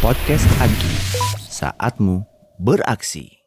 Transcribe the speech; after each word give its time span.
Podcast 0.00 0.48
Agi, 0.64 0.94
saatmu 1.52 2.24
beraksi. 2.56 3.44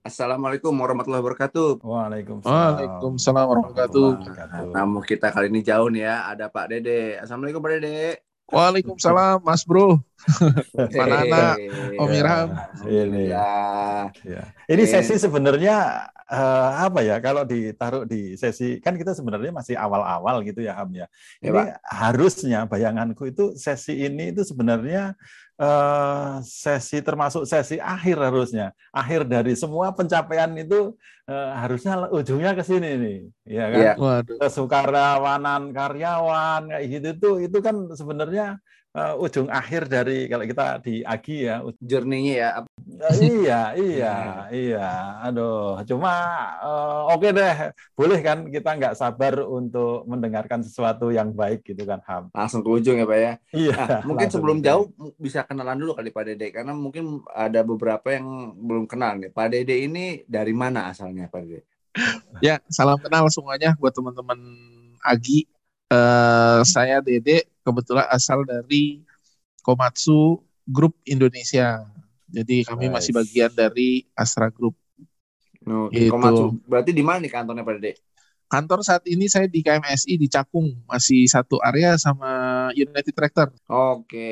Assalamualaikum 0.00 0.72
warahmatullahi 0.72 1.20
wabarakatuh. 1.20 1.84
Waalaikumsalam. 1.84 2.48
Waalaikumsalam 2.48 3.44
warahmatullahi 3.44 4.16
wabarakatuh. 4.16 4.72
Tamu 4.72 4.98
kita 5.04 5.28
kali 5.28 5.52
ini 5.52 5.60
jauh 5.60 5.92
nih 5.92 6.08
ya, 6.08 6.32
ada 6.32 6.48
Pak 6.48 6.72
Dede. 6.72 7.20
Assalamualaikum 7.20 7.60
Pak 7.60 7.72
Dede. 7.76 8.24
Waalaikumsalam 8.52 9.40
Mas 9.40 9.64
Bro. 9.64 10.04
Mana 10.98 11.24
anak? 11.26 11.56
Om 11.98 12.10
Irham. 12.12 12.48
Ini. 12.84 13.32
Ya. 13.32 13.48
Ya. 14.22 14.42
Ini 14.68 14.84
sesi 14.84 15.16
sebenarnya 15.16 16.06
eh, 16.28 16.70
apa 16.84 17.00
ya? 17.00 17.16
Kalau 17.18 17.48
ditaruh 17.48 18.04
di 18.04 18.36
sesi 18.36 18.78
kan 18.78 18.94
kita 18.94 19.16
sebenarnya 19.16 19.50
masih 19.50 19.74
awal-awal 19.74 20.44
gitu 20.44 20.60
ya 20.60 20.76
Ham 20.76 20.92
ya. 20.92 21.08
Ya, 21.40 21.48
Ini 21.48 21.62
harusnya 21.88 22.68
bayanganku 22.68 23.32
itu 23.32 23.56
sesi 23.56 24.04
ini 24.04 24.30
itu 24.36 24.44
sebenarnya 24.44 25.16
eh, 25.60 26.32
sesi 26.44 26.98
termasuk 27.04 27.44
sesi 27.44 27.76
akhir 27.76 28.16
harusnya. 28.20 28.72
Akhir 28.92 29.28
dari 29.28 29.52
semua 29.58 29.92
pencapaian 29.92 30.52
itu 30.56 30.96
eh, 31.28 31.50
harusnya 31.58 32.08
ujungnya 32.08 32.52
ke 32.56 32.62
sini 32.64 32.90
nih, 32.96 33.18
ya 33.48 33.66
kan? 33.68 33.94
Waduh. 33.98 34.38
kesukarelawanan 34.40 35.72
karyawan 35.72 36.72
kayak 36.72 36.84
gitu 36.88 37.08
tuh 37.18 37.34
itu 37.44 37.58
kan 37.60 37.76
sebenarnya 37.92 38.56
eh, 38.92 39.14
ujung 39.18 39.48
akhir 39.48 39.88
dari 39.88 40.28
kalau 40.28 40.44
kita 40.44 40.80
di 40.80 41.00
Agi 41.02 41.48
ya 41.48 41.64
Journey-nya 41.80 42.34
ya. 42.34 42.48
Eh, 43.02 43.16
iya 43.40 43.60
iya 43.74 44.14
iya 44.52 44.88
aduh 45.24 45.80
cuma 45.82 46.12
eh, 46.60 47.00
oke 47.10 47.28
deh 47.32 47.54
boleh 47.96 48.20
kan 48.20 48.38
kita 48.46 48.70
nggak 48.76 48.94
sabar 48.94 49.40
untuk 49.42 50.04
mendengarkan 50.04 50.60
sesuatu 50.60 51.08
yang 51.08 51.32
baik 51.32 51.64
gitu 51.64 51.82
kan 51.82 52.04
Ham 52.04 52.28
Langsung 52.30 52.60
ke 52.60 52.68
ujung 52.68 53.00
ya 53.00 53.06
Pak 53.08 53.18
ya. 53.18 53.32
iya 53.52 53.74
Nah, 53.82 54.00
mungkin 54.04 54.28
sebelum 54.28 54.58
aja. 54.60 54.76
jauh 54.76 54.86
bisa 55.16 55.40
kenalan 55.42 55.80
dulu 55.80 55.96
kali 55.96 56.12
Pak 56.12 56.24
Dede 56.28 56.48
karena 56.52 56.72
mungkin 56.72 57.24
ada 57.32 57.60
beberapa 57.64 58.12
yang 58.12 58.26
belum 58.54 58.84
kenal 58.86 59.16
nih. 59.18 59.30
Pak 59.32 59.48
Dede 59.50 59.76
ini 59.84 60.22
dari 60.24 60.52
mana 60.52 60.88
asalnya 60.88 61.26
Pak 61.26 61.42
Dede? 61.42 61.64
Ya, 62.40 62.56
salam 62.72 62.96
kenal 62.96 63.28
semuanya 63.28 63.76
buat 63.76 63.92
teman-teman 63.92 64.38
Agi. 65.02 65.44
Eh, 65.92 66.60
saya 66.64 67.04
Dede, 67.04 67.44
kebetulan 67.62 68.06
asal 68.10 68.42
dari 68.46 69.02
Komatsu 69.62 70.42
Group 70.66 70.98
Indonesia. 71.06 71.86
Jadi 72.32 72.64
kami 72.66 72.88
Nice. 72.88 72.94
masih 72.94 73.12
bagian 73.14 73.50
dari 73.52 74.06
Astra 74.14 74.48
Group. 74.48 74.74
Oke, 75.62 75.94
Gitu. 75.94 76.10
Komatsu. 76.10 76.58
Berarti 76.66 76.90
di 76.90 77.04
mana 77.04 77.22
nih 77.22 77.30
kantornya 77.30 77.62
Pak 77.62 77.74
Dede? 77.78 77.92
Kantor 78.52 78.84
saat 78.84 79.00
ini 79.08 79.32
saya 79.32 79.48
di 79.48 79.64
KMSI 79.64 80.20
di 80.20 80.28
Cakung, 80.28 80.84
masih 80.84 81.24
satu 81.24 81.56
area 81.64 81.96
sama 81.96 82.68
United 82.76 83.16
Tractor. 83.16 83.48
Oke. 83.64 84.30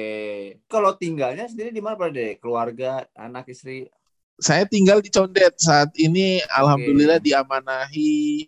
Kalau 0.68 0.92
tinggalnya 1.00 1.48
sendiri 1.48 1.72
di 1.72 1.80
mana 1.80 1.96
Pak 1.96 2.10
Dede? 2.12 2.36
Keluarga, 2.36 3.08
anak, 3.16 3.48
istri? 3.48 3.88
Saya 4.36 4.68
tinggal 4.68 5.00
di 5.00 5.08
Condet 5.08 5.56
saat 5.56 5.92
ini. 5.96 6.40
Alhamdulillah 6.52 7.20
diamanahi 7.20 8.44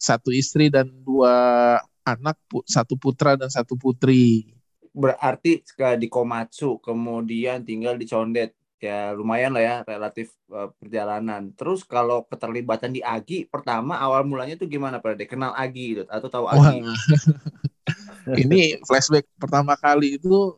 satu 0.00 0.32
istri 0.32 0.72
dan 0.72 0.88
dua 1.04 1.76
anak, 2.04 2.36
satu 2.66 2.94
putra 2.96 3.36
dan 3.36 3.48
satu 3.52 3.76
putri. 3.76 4.56
berarti 4.90 5.62
ke 5.62 5.94
di 6.02 6.10
Komatsu 6.10 6.82
kemudian 6.82 7.62
tinggal 7.62 7.94
di 7.94 8.10
Condet 8.10 8.58
ya 8.80 9.12
lumayan 9.12 9.52
lah 9.52 9.62
ya 9.62 9.76
relatif 9.84 10.32
eh, 10.50 10.66
perjalanan 10.80 11.52
terus 11.52 11.84
kalau 11.84 12.24
keterlibatan 12.26 12.90
di 12.90 13.04
Agi 13.04 13.44
pertama 13.46 14.00
awal 14.00 14.24
mulanya 14.24 14.56
tuh 14.56 14.66
gimana 14.66 14.98
Pak 14.98 15.20
kenal 15.28 15.52
Agi 15.52 15.94
gitu 15.94 16.02
atau 16.08 16.28
tahu 16.32 16.44
Wah, 16.48 16.74
Agi 16.74 16.82
ini 18.42 18.80
flashback 18.88 19.28
pertama 19.36 19.76
kali 19.76 20.16
itu 20.16 20.56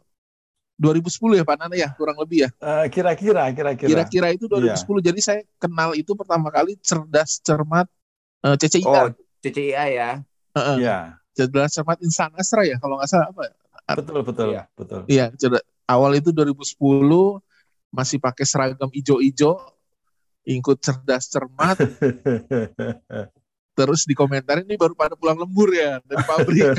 2010 0.80 1.38
ya 1.38 1.44
Pak 1.46 1.56
Nana 1.62 1.76
ya, 1.78 1.94
kurang 1.94 2.18
lebih 2.18 2.48
ya. 2.48 2.50
Eh, 2.58 2.86
kira-kira 2.90 3.46
kira-kira 3.54 3.86
Kira-kira 3.86 4.34
itu 4.34 4.50
2010. 4.50 4.82
Jadi 4.98 5.20
saya 5.22 5.40
kenal 5.54 5.94
itu 5.94 6.10
pertama 6.18 6.50
kali 6.50 6.74
cerdas 6.82 7.38
cermat 7.38 7.86
eh, 8.42 8.56
CCIA. 8.58 8.90
oh 8.90 9.06
CCIA 9.38 9.84
ya 9.94 10.10
Heeh. 10.58 10.76
Iya 10.82 11.21
Cerdas 11.32 11.72
cermat 11.72 11.96
Insan 12.04 12.28
Astra 12.36 12.68
ya 12.68 12.76
kalau 12.76 13.00
nggak 13.00 13.08
salah 13.08 13.32
apa? 13.32 13.42
ya? 13.48 13.54
betul 13.98 14.20
betul 14.22 14.46
Iya. 14.52 14.62
betul 14.78 15.00
Iya, 15.08 15.24
awal 15.88 16.16
itu 16.16 16.30
2010 16.30 17.42
masih 17.92 18.16
pakai 18.22 18.46
seragam 18.48 18.88
ijo-ijo, 18.88 19.58
ikut 20.48 20.78
cerdas 20.80 21.28
cermat, 21.28 21.76
terus 23.78 24.04
dikomentarin 24.04 24.68
ini 24.68 24.76
baru 24.80 24.92
pada 24.96 25.16
pulang 25.16 25.40
lembur 25.40 25.72
ya 25.72 26.00
dari 26.04 26.24
pabrik. 26.24 26.76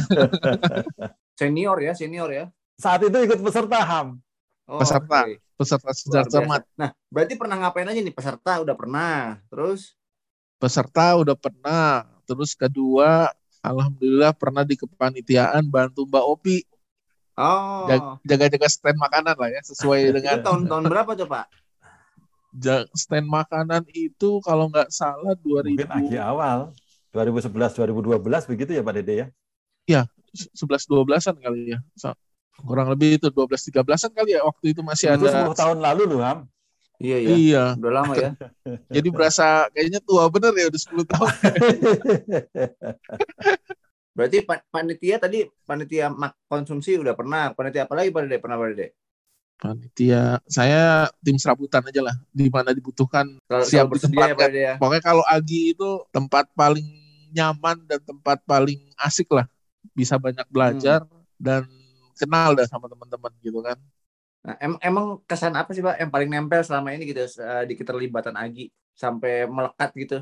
senior 1.40 1.78
ya 1.82 1.94
senior 1.98 2.30
ya 2.30 2.46
saat 2.78 3.02
itu 3.06 3.14
ikut 3.14 3.42
peserta 3.42 3.82
Ham 3.82 4.22
oh, 4.70 4.80
Peserta. 4.82 5.26
oke. 5.26 5.34
Peserta 5.54 5.90
cerdas 5.94 6.26
cermat. 6.30 6.62
nah 6.78 6.94
berarti 7.10 7.34
pernah 7.38 7.58
ngapain 7.62 7.90
aja 7.90 8.02
nih 8.02 8.14
peserta 8.14 8.62
udah 8.62 8.76
pernah 8.78 9.38
terus 9.50 9.98
peserta 10.58 11.20
udah 11.20 11.36
pernah. 11.36 12.08
Terus 12.24 12.56
kedua, 12.56 13.36
alhamdulillah 13.64 14.36
pernah 14.36 14.68
di 14.68 14.76
kepanitiaan 14.76 15.64
bantu 15.66 16.04
Mbak 16.04 16.26
Opi. 16.28 16.58
Oh. 17.34 17.90
Jag- 17.90 18.20
jaga-jaga 18.28 18.68
stand 18.70 19.00
makanan 19.00 19.34
lah 19.34 19.50
ya 19.50 19.62
sesuai 19.66 20.00
itu 20.06 20.12
dengan 20.22 20.38
tahun-tahun 20.46 20.84
berapa 20.86 21.12
tuh 21.18 21.26
Pak? 21.26 21.46
Ja- 22.54 22.86
stand 22.94 23.26
makanan 23.26 23.88
itu 23.90 24.38
kalau 24.46 24.70
nggak 24.70 24.94
salah 24.94 25.34
2000 25.42 25.74
mungkin 25.74 25.90
Agi 25.90 26.18
awal. 26.22 26.70
2011 27.10 27.74
2012 27.74 28.46
begitu 28.46 28.72
ya 28.78 28.86
Pak 28.86 28.94
Dede 29.02 29.14
ya? 29.18 29.28
11 30.54 30.86
12-an 30.86 31.36
kali 31.42 31.74
ya. 31.74 31.80
So- 31.98 32.14
kurang 32.64 32.86
lebih 32.94 33.18
itu 33.18 33.28
12 33.34 33.66
13-an 33.74 34.14
kali 34.14 34.38
ya 34.38 34.46
waktu 34.46 34.78
itu 34.78 34.86
masih 34.86 35.10
itu 35.18 35.26
ada 35.26 35.50
10 35.50 35.58
tahun 35.58 35.78
lalu 35.82 36.04
loh 36.06 36.22
Ham 36.22 36.46
iya 37.02 37.18
iya 37.22 37.34
Iya, 37.34 37.64
udah 37.80 37.92
lama 37.94 38.14
ya 38.20 38.30
jadi 38.96 39.08
berasa 39.10 39.68
kayaknya 39.74 40.00
tua 40.04 40.30
bener 40.30 40.54
ya 40.54 40.66
udah 40.70 40.82
10 40.82 41.06
tahun. 41.08 41.32
Berarti 44.14 44.46
pa- 44.46 44.62
panitia 44.70 45.18
tadi 45.18 45.42
panitia 45.66 46.06
mak 46.14 46.38
konsumsi 46.46 47.02
udah 47.02 47.18
pernah. 47.18 47.50
Panitia 47.58 47.90
apa 47.90 47.94
lagi 47.98 48.14
Pak 48.14 48.22
Dede? 48.30 48.38
Pernah 48.38 48.58
Pak 48.62 48.68
Dede? 48.74 48.88
Panitia, 49.58 50.44
saya 50.44 51.08
tim 51.24 51.40
serabutan 51.40 51.82
aja 51.88 52.04
lah, 52.04 52.16
di 52.36 52.52
mana 52.52 52.76
dibutuhkan 52.76 53.26
Kalau 53.48 53.64
Siap 53.64 53.72
siap 53.72 53.88
bersedia 53.88 54.36
ya 54.36 54.48
ya. 54.52 54.74
Pokoknya 54.76 55.02
kalau 55.02 55.24
Agi 55.24 55.72
itu 55.72 55.90
tempat 56.12 56.52
paling 56.52 56.84
nyaman 57.32 57.80
dan 57.88 58.04
tempat 58.04 58.44
paling 58.46 58.78
asik 59.02 59.32
lah. 59.32 59.48
Bisa 59.96 60.20
banyak 60.20 60.46
belajar 60.52 61.08
dan 61.40 61.64
kenal 62.20 62.54
dah 62.54 62.68
sama 62.68 62.92
teman-teman 62.92 63.32
gitu 63.42 63.64
kan. 63.64 63.80
Nah, 64.44 64.56
em- 64.60 64.82
emang 64.84 65.06
kesan 65.24 65.56
apa 65.56 65.72
sih 65.72 65.80
Pak 65.80 65.96
yang 66.04 66.12
paling 66.12 66.28
nempel 66.28 66.60
selama 66.68 66.92
ini 66.92 67.08
gitu 67.08 67.24
eh, 67.24 67.64
di 67.64 67.74
keterlibatan 67.80 68.36
Agi 68.36 68.68
sampai 68.92 69.48
melekat 69.48 69.90
gitu? 69.96 70.18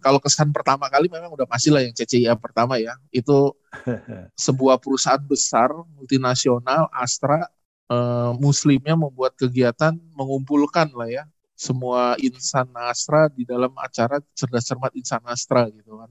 Kalau 0.00 0.20
kesan 0.20 0.52
pertama 0.52 0.88
kali 0.92 1.08
memang 1.08 1.32
udah 1.32 1.48
pasti 1.48 1.68
lah 1.72 1.80
yang 1.84 1.92
CCIA 1.92 2.36
pertama 2.36 2.76
ya. 2.80 2.96
Itu 3.12 3.56
sebuah 4.36 4.80
perusahaan 4.80 5.22
besar 5.24 5.72
multinasional 5.96 6.88
Astra 6.92 7.44
eh, 7.92 8.32
muslimnya 8.40 8.96
membuat 8.96 9.36
kegiatan 9.36 9.96
mengumpulkan 10.16 10.92
lah 10.96 11.08
ya 11.08 11.24
semua 11.56 12.20
insan 12.20 12.68
Astra 12.76 13.32
di 13.32 13.48
dalam 13.48 13.72
acara 13.80 14.20
cerdas 14.36 14.64
cermat 14.68 14.92
insan 14.96 15.20
Astra 15.24 15.68
gitu 15.72 16.00
kan. 16.00 16.10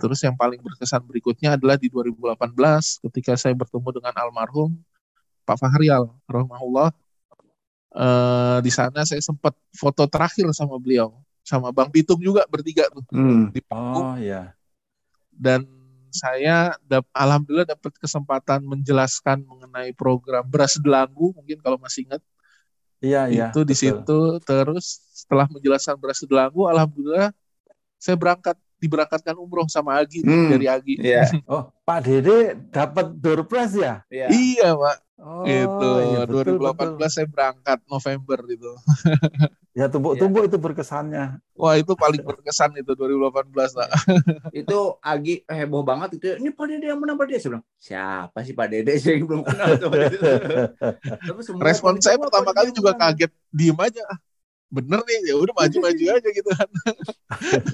Terus 0.00 0.20
yang 0.24 0.34
paling 0.38 0.62
berkesan 0.62 1.02
berikutnya 1.04 1.58
adalah 1.58 1.76
di 1.76 1.90
2018 1.92 2.98
ketika 3.04 3.34
saya 3.36 3.52
bertemu 3.58 4.00
dengan 4.00 4.14
almarhum 4.16 4.70
Pak 5.50 5.58
Fahrial, 5.58 6.14
rahimahullah. 6.30 6.94
Eh, 7.90 8.58
di 8.62 8.70
sana 8.70 9.02
saya 9.02 9.18
sempat 9.18 9.50
foto 9.74 10.06
terakhir 10.06 10.46
sama 10.54 10.78
beliau, 10.78 11.18
sama 11.42 11.74
Bang 11.74 11.90
Pitung 11.90 12.22
juga 12.22 12.46
bertiga 12.46 12.86
tuh. 12.94 13.02
Di 13.50 13.58
panggung. 13.66 14.14
Oh 14.14 14.16
ya 14.22 14.54
dan 15.40 15.64
saya 16.12 16.76
dap- 16.84 17.08
alhamdulillah 17.16 17.64
dapat 17.64 17.96
kesempatan 17.96 18.60
menjelaskan 18.60 19.40
mengenai 19.46 19.96
program 19.96 20.44
beras 20.44 20.76
delanggu 20.76 21.32
mungkin 21.32 21.56
kalau 21.64 21.80
masih 21.80 22.04
ingat. 22.04 22.20
Iya 23.00 23.32
iya 23.32 23.48
itu 23.48 23.64
di 23.64 23.72
betul. 23.72 23.80
situ 23.80 24.20
terus 24.44 25.00
setelah 25.16 25.48
menjelaskan 25.48 25.96
beras 25.96 26.20
delanggu 26.20 26.68
alhamdulillah 26.68 27.32
saya 27.96 28.12
berangkat 28.12 28.60
diberangkatkan 28.80 29.36
umroh 29.36 29.68
sama 29.68 30.00
Agi 30.00 30.24
Hmm. 30.24 30.50
dari 30.50 30.66
Agi 30.66 30.94
Iya. 30.96 31.28
oh 31.52 31.68
Pak 31.84 31.98
Dede 32.02 32.56
dapat 32.68 33.12
door 33.14 33.44
prize 33.44 33.76
ya 33.76 34.02
Iya. 34.08 34.26
iya 34.28 34.68
pak 34.72 34.96
oh 35.20 35.44
gitu 35.44 35.90
iya, 36.08 36.20
betul, 36.24 36.56
2018 36.56 36.96
betul. 36.96 37.08
saya 37.08 37.26
berangkat 37.26 37.78
November 37.84 38.38
gitu 38.46 38.72
ya 39.78 39.86
tumpuk-tumpuk 39.86 40.42
itu 40.44 40.56
berkesannya 40.56 41.38
wah 41.54 41.74
itu 41.74 41.92
paling 41.94 42.20
berkesan 42.20 42.74
itu 42.74 42.90
2018 42.90 43.52
pak 43.52 43.88
Itu 44.60 44.98
Agi 45.00 45.46
heboh 45.46 45.80
banget 45.80 46.18
itu. 46.18 46.36
Ini 46.36 46.50
Pak 46.50 46.64
Dede 46.66 46.86
yang 46.86 46.98
menang 46.98 47.14
Pak 47.14 47.26
Dede. 47.26 47.38
Saya 47.38 47.50
bilang, 47.54 47.64
siapa 47.78 48.38
sih 48.42 48.52
Pak 48.52 48.66
Dede? 48.66 48.92
Saya 48.98 49.22
belum 49.22 49.40
kenal 49.40 49.78
tuh. 49.78 49.88
Respon 51.60 51.96
saya 51.98 52.16
"Wah, 52.16 52.26
pertama 52.26 52.50
kali 52.50 52.70
juga 52.70 52.92
yang 52.92 52.98
menang." 52.98 53.14
kaget 53.14 53.30
diem 53.50 53.78
aja 53.78 54.04
bener 54.70 55.02
nih 55.02 55.18
ya 55.26 55.34
udah 55.34 55.50
maju-maju 55.52 56.04
aja 56.14 56.28
gitu 56.30 56.50
kan. 56.54 56.68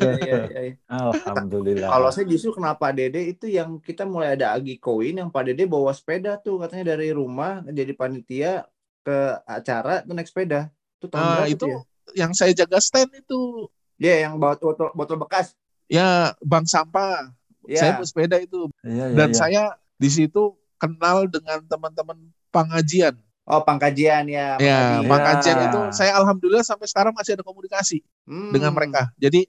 Iya, 0.00 0.40
iya, 0.48 0.60
iya. 0.66 0.74
Alhamdulillah. 0.88 1.88
Kalau 1.88 2.08
saya 2.08 2.24
justru 2.24 2.50
kenapa 2.52 2.88
Dede 2.90 3.20
itu 3.28 3.46
yang 3.46 3.76
kita 3.78 4.02
mulai 4.02 4.32
ada 4.32 4.56
agi 4.56 4.76
koin 4.76 5.16
yang 5.16 5.28
Pak 5.28 5.44
Dede 5.46 5.68
bawa 5.68 5.92
sepeda 5.92 6.40
tuh 6.40 6.56
katanya 6.58 6.96
dari 6.96 7.12
rumah 7.12 7.60
jadi 7.62 7.92
panitia 7.92 8.64
ke 9.00 9.16
acara 9.44 10.00
tuh 10.02 10.16
naik 10.16 10.26
sepeda. 10.26 10.72
Itu 10.96 11.06
tahun 11.06 11.20
Nah, 11.20 11.46
itu 11.46 11.66
ya? 11.68 11.80
yang 12.16 12.32
saya 12.32 12.56
jaga 12.56 12.80
stand 12.80 13.12
itu 13.12 13.68
Iya, 13.96 14.28
yang 14.28 14.36
bawa 14.36 14.56
botol, 14.56 14.88
botol 14.92 15.16
bekas. 15.18 15.52
ya 15.86 16.32
bank 16.40 16.64
sampah. 16.66 17.28
Saya 17.66 17.92
Iya. 17.92 17.98
bersepeda 18.00 18.36
itu 18.38 18.72
Iya, 18.82 19.04
iya, 19.10 19.16
dan 19.16 19.28
iya. 19.30 19.36
saya 19.36 19.62
di 19.96 20.08
situ 20.08 20.54
kenal 20.76 21.24
dengan 21.26 21.60
teman-teman 21.64 22.16
pengajian. 22.48 23.16
Oh, 23.46 23.62
pangkajian 23.62 24.26
ya. 24.26 24.58
Ya, 24.58 24.98
Pangkajian. 25.06 25.54
Ya. 25.54 25.64
itu 25.70 25.80
saya 25.94 26.18
alhamdulillah 26.18 26.66
sampai 26.66 26.90
sekarang 26.90 27.14
masih 27.14 27.38
ada 27.38 27.46
komunikasi 27.46 28.02
Hmm. 28.26 28.50
dengan 28.50 28.74
mereka. 28.74 29.14
Jadi 29.14 29.46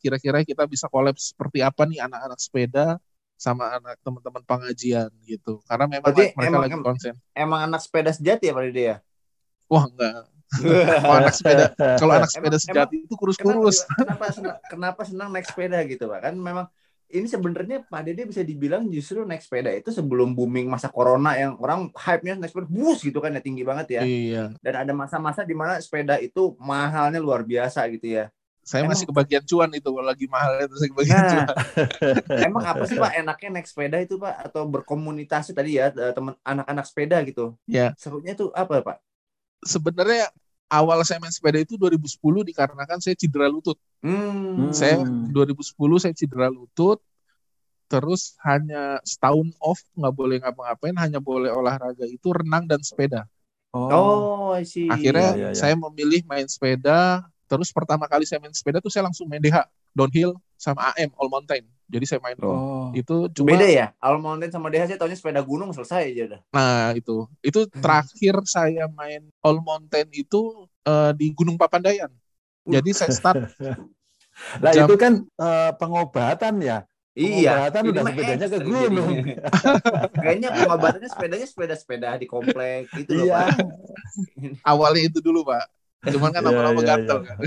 kira-kira 0.00 0.40
kita 0.40 0.64
bisa 0.64 0.88
collab 0.88 1.20
seperti 1.20 1.60
apa 1.60 1.84
nih 1.84 2.00
anak-anak 2.00 2.40
sepeda 2.40 2.96
sama 3.36 3.76
anak 3.76 4.00
teman-teman 4.00 4.40
pengajian 4.40 5.12
gitu. 5.22 5.60
Karena 5.68 5.84
memang 5.84 6.08
Berarti 6.08 6.32
mereka 6.32 6.48
emang- 6.48 6.64
lagi 6.64 6.76
konsen. 6.80 7.14
Emang 7.36 7.60
anak 7.68 7.80
sepeda 7.84 8.10
sejati 8.10 8.48
ya 8.48 8.56
Pak 8.56 8.62
Dede 8.64 8.82
ya? 8.82 8.96
Wah 9.68 9.84
enggak. 9.84 10.12
Kalau 11.02 11.16
anak 11.18 11.34
sepeda, 11.34 11.64
kalau 11.98 12.12
anak 12.16 12.30
sepeda 12.30 12.54
Emang- 12.54 12.64
sejati 12.64 12.96
itu 13.02 13.14
kurus-kurus. 13.18 13.82
Kenapa, 13.82 13.98
kenapa 13.98 14.26
senang, 14.30 14.56
kenapa 14.70 15.00
senang 15.04 15.28
naik 15.28 15.44
sepeda 15.44 15.82
gitu 15.84 16.06
Pak? 16.06 16.20
Kan 16.22 16.34
memang 16.38 16.70
ini 17.06 17.26
sebenarnya 17.26 17.86
Pak 17.86 18.02
Dede 18.02 18.26
bisa 18.26 18.42
dibilang 18.42 18.90
justru 18.90 19.22
naik 19.22 19.42
sepeda 19.42 19.70
itu 19.70 19.94
sebelum 19.94 20.34
booming 20.34 20.66
masa 20.66 20.90
corona 20.90 21.38
yang 21.38 21.54
orang 21.62 21.88
hype-nya 21.94 22.34
naik 22.34 22.50
sepeda 22.50 22.66
bus 22.66 22.98
gitu 23.00 23.22
kan 23.22 23.30
ya 23.30 23.40
tinggi 23.40 23.62
banget 23.62 23.86
ya. 23.98 24.02
Iya. 24.02 24.44
Dan 24.58 24.74
ada 24.74 24.92
masa-masa 24.92 25.46
di 25.46 25.54
mana 25.54 25.78
sepeda 25.78 26.18
itu 26.18 26.58
mahalnya 26.58 27.22
luar 27.22 27.46
biasa 27.46 27.86
gitu 27.94 28.10
ya. 28.10 28.26
Saya 28.66 28.82
Emang- 28.82 28.98
masih 28.98 29.06
kebagian 29.06 29.46
cuan 29.46 29.70
itu 29.70 29.86
kalau 29.86 30.02
lagi 30.02 30.26
mahal 30.26 30.58
itu 30.58 30.74
saya 30.74 30.90
kebagian 30.90 31.14
Nah, 31.14 31.30
cuan. 31.30 31.46
emang 32.50 32.64
apa 32.66 32.82
sih 32.90 32.98
Pak 32.98 33.12
enaknya 33.22 33.48
naik 33.54 33.66
sepeda 33.70 33.96
itu 34.02 34.18
Pak 34.18 34.34
atau 34.50 34.66
berkomunikasi 34.66 35.54
tadi 35.54 35.78
ya 35.78 35.94
eh, 35.94 36.10
teman 36.10 36.34
anak-anak 36.42 36.84
sepeda 36.90 37.22
gitu? 37.22 37.54
Ya. 37.70 37.94
Serunya 37.94 38.34
tuh 38.34 38.50
apa 38.50 38.82
Pak? 38.82 38.98
Sebenarnya 39.62 40.26
awal 40.66 40.98
saya 41.06 41.22
main 41.22 41.30
sepeda 41.30 41.62
itu 41.62 41.78
2010 41.78 42.42
dikarenakan 42.46 42.98
saya 42.98 43.14
cedera 43.14 43.46
lutut. 43.46 43.78
Hmm. 44.02 44.70
Saya 44.74 45.02
Hmm. 45.02 45.30
2010 45.30 45.98
saya 46.02 46.14
cedera 46.14 46.50
lutut, 46.50 46.98
terus 47.86 48.34
hanya 48.42 48.98
setahun 49.06 49.54
off 49.62 49.78
nggak 49.94 50.14
boleh 50.14 50.36
ngapa-ngapain, 50.42 50.96
hanya 50.98 51.22
boleh 51.22 51.50
olahraga 51.54 52.02
itu 52.06 52.28
renang 52.34 52.66
dan 52.66 52.82
sepeda. 52.82 53.30
Oh, 53.70 53.90
Oh, 53.92 54.50
I 54.56 54.64
see. 54.64 54.88
Akhirnya 54.88 55.36
Iya, 55.36 55.38
iya, 55.38 55.48
iya. 55.52 55.58
saya 55.58 55.74
memilih 55.76 56.24
main 56.26 56.48
sepeda, 56.48 57.22
terus 57.46 57.70
pertama 57.70 58.08
kali 58.10 58.26
saya 58.26 58.42
main 58.42 58.54
sepeda 58.54 58.82
tuh 58.82 58.90
saya 58.90 59.06
langsung 59.06 59.28
main 59.30 59.42
DH, 59.42 59.68
downhill 59.94 60.34
sama 60.66 60.90
AM 60.98 61.14
all 61.14 61.30
mountain. 61.30 61.62
Jadi 61.86 62.02
saya 62.02 62.18
main 62.18 62.34
oh. 62.42 62.90
itu 62.98 63.30
cuma 63.30 63.54
Beda 63.54 63.70
ya? 63.70 63.94
All 64.02 64.18
Mountain 64.18 64.50
sama 64.50 64.74
DH 64.74 64.90
saya 64.90 64.98
taunya 64.98 65.14
sepeda 65.14 65.38
gunung 65.46 65.70
selesai 65.70 66.10
aja 66.10 66.22
udah. 66.34 66.40
nah 66.50 66.90
itu 66.98 67.30
itu 67.46 67.62
terakhir 67.78 68.34
saya 68.42 68.90
main 68.90 69.22
all 69.38 69.62
mountain 69.62 70.10
itu 70.10 70.66
eh, 70.82 71.14
di 71.14 71.30
Gunung 71.30 71.54
Papandayan. 71.54 72.10
Jadi 72.66 72.90
saya 72.90 73.14
start 73.14 73.38
Lah 74.60 74.72
Jam- 74.74 74.90
itu 74.90 74.94
kan 74.98 75.22
eh, 75.22 75.70
pengobatan 75.78 76.58
ya. 76.58 76.82
Iya. 77.16 77.70
Pengobatan 77.70 77.82
udah 77.88 78.02
sepedanya 78.10 78.46
ke 78.50 78.58
gunung. 78.66 79.10
Kayaknya 80.26 80.48
pengobatannya 80.52 81.08
sepedanya 81.08 81.46
sepeda-sepeda 81.46 82.08
di 82.18 82.26
komplek 82.26 82.90
gitu 82.98 83.22
loh 83.22 83.24
Iya. 83.30 83.40
Pak. 83.46 83.56
awalnya 84.66 85.02
itu 85.06 85.18
dulu 85.22 85.46
Pak. 85.46 85.64
Cuman 86.04 86.30
kan 86.30 86.42
Iya, 86.44 86.48
lama-lama 86.52 86.80
iya, 86.82 86.88
gatel 86.92 87.18
iya. 87.18 87.26
kan. 87.26 87.38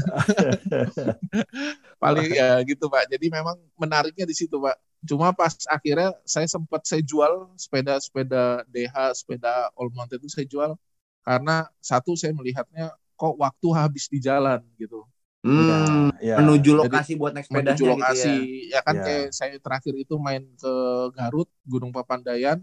Paling 2.03 2.27
ya 2.31 2.49
gitu 2.65 2.85
Pak. 2.89 3.11
Jadi 3.11 3.25
memang 3.29 3.55
menariknya 3.79 4.25
di 4.25 4.35
situ 4.35 4.57
Pak. 4.59 4.75
Cuma 5.07 5.31
pas 5.31 5.55
akhirnya 5.67 6.11
saya 6.27 6.47
sempat 6.49 6.83
saya 6.83 6.99
jual 7.03 7.47
sepeda-sepeda 7.55 8.67
DH, 8.67 8.95
sepeda 9.23 9.71
all 9.79 9.87
mountain 9.95 10.19
itu 10.19 10.27
saya 10.27 10.47
jual 10.47 10.75
karena 11.23 11.67
satu 11.79 12.15
saya 12.19 12.35
melihatnya 12.35 12.91
kok 13.15 13.35
waktu 13.39 13.67
habis 13.75 14.07
di 14.11 14.19
jalan 14.19 14.59
gitu. 14.75 15.03
Hmm. 15.39 16.11
Ya, 16.19 16.35
Menuju 16.35 16.75
Jadi, 16.75 16.79
lokasi 16.83 17.11
buat 17.15 17.31
naik 17.31 17.47
sepedanya 17.47 17.79
Menuju 17.79 17.83
lokasi 17.95 18.33
gitu 18.43 18.75
ya, 18.75 18.79
kan 18.83 18.95
Ya. 18.99 19.03
kayak 19.07 19.27
saya 19.31 19.55
terakhir 19.55 19.93
itu 19.95 20.15
main 20.19 20.43
ke 20.59 20.73
Garut, 21.15 21.47
Gunung 21.63 21.95
Papandayan, 21.95 22.59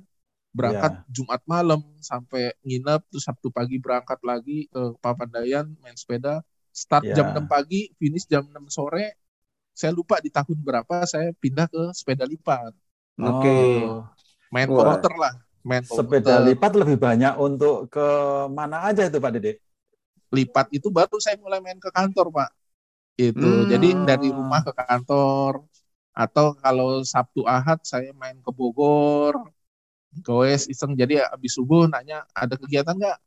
berangkat 0.59 0.93
Ya. 0.97 1.05
Jumat 1.17 1.43
malam 1.55 1.81
sampai 2.11 2.43
nginep 2.67 3.01
terus 3.11 3.25
Sabtu 3.29 3.49
pagi 3.57 3.77
berangkat 3.85 4.21
lagi 4.31 4.59
ke 4.73 4.81
Papandayan 5.05 5.67
main 5.83 5.97
sepeda 6.03 6.35
start 6.83 7.05
Ya. 7.07 7.15
jam 7.17 7.27
6 7.35 7.45
pagi 7.55 7.81
finish 8.01 8.27
jam 8.33 8.45
6 8.49 8.67
sore 8.77 9.07
saya 9.81 9.93
lupa 9.99 10.17
di 10.25 10.31
tahun 10.37 10.59
berapa 10.69 10.95
saya 11.13 11.29
pindah 11.43 11.67
ke 11.73 11.83
sepeda 11.99 12.25
lipat. 12.33 12.73
Oke. 13.21 13.49
Oh, 13.51 14.05
main 14.55 14.69
Wah. 14.69 14.77
komuter 14.77 15.13
lah 15.23 15.35
main 15.69 15.85
sepeda 15.95 16.33
komuter. 16.33 16.41
lipat 16.47 16.73
lebih 16.81 16.99
banyak 17.07 17.33
untuk 17.47 17.75
ke 17.95 18.07
mana 18.59 18.77
aja 18.89 19.03
itu 19.09 19.19
Pak 19.25 19.33
Dede? 19.35 19.53
lipat 20.37 20.67
itu 20.77 20.89
baru 20.91 21.17
saya 21.23 21.37
mulai 21.39 21.61
main 21.65 21.79
ke 21.85 21.91
kantor 21.91 22.27
pak 22.35 22.51
itu 23.21 23.47
Hmm. 23.47 23.69
jadi 23.73 23.89
dari 24.09 24.29
rumah 24.39 24.61
ke 24.67 24.73
kantor 24.77 25.53
atau 26.17 26.47
kalau 26.63 26.89
Sabtu 27.13 27.41
Ahad 27.49 27.81
saya 27.93 28.11
main 28.21 28.37
ke 28.45 28.51
Bogor 28.59 29.35
goes 30.21 30.65
iseng 30.67 30.93
jadi 30.93 31.27
abis 31.29 31.57
subuh 31.57 31.85
nanya 31.87 32.25
ada 32.31 32.55
kegiatan 32.55 32.93
nggak 32.93 33.19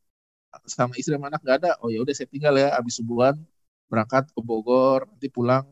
sama 0.66 0.94
istri 0.96 1.14
sama 1.14 1.30
anak 1.30 1.42
nggak 1.42 1.58
ada 1.62 1.72
oh 1.80 1.90
ya 1.90 2.00
udah 2.00 2.14
saya 2.14 2.26
tinggal 2.26 2.54
ya 2.54 2.74
abis 2.74 2.98
subuhan 2.98 3.38
berangkat 3.86 4.30
ke 4.30 4.40
Bogor 4.40 5.06
nanti 5.06 5.28
pulang 5.28 5.66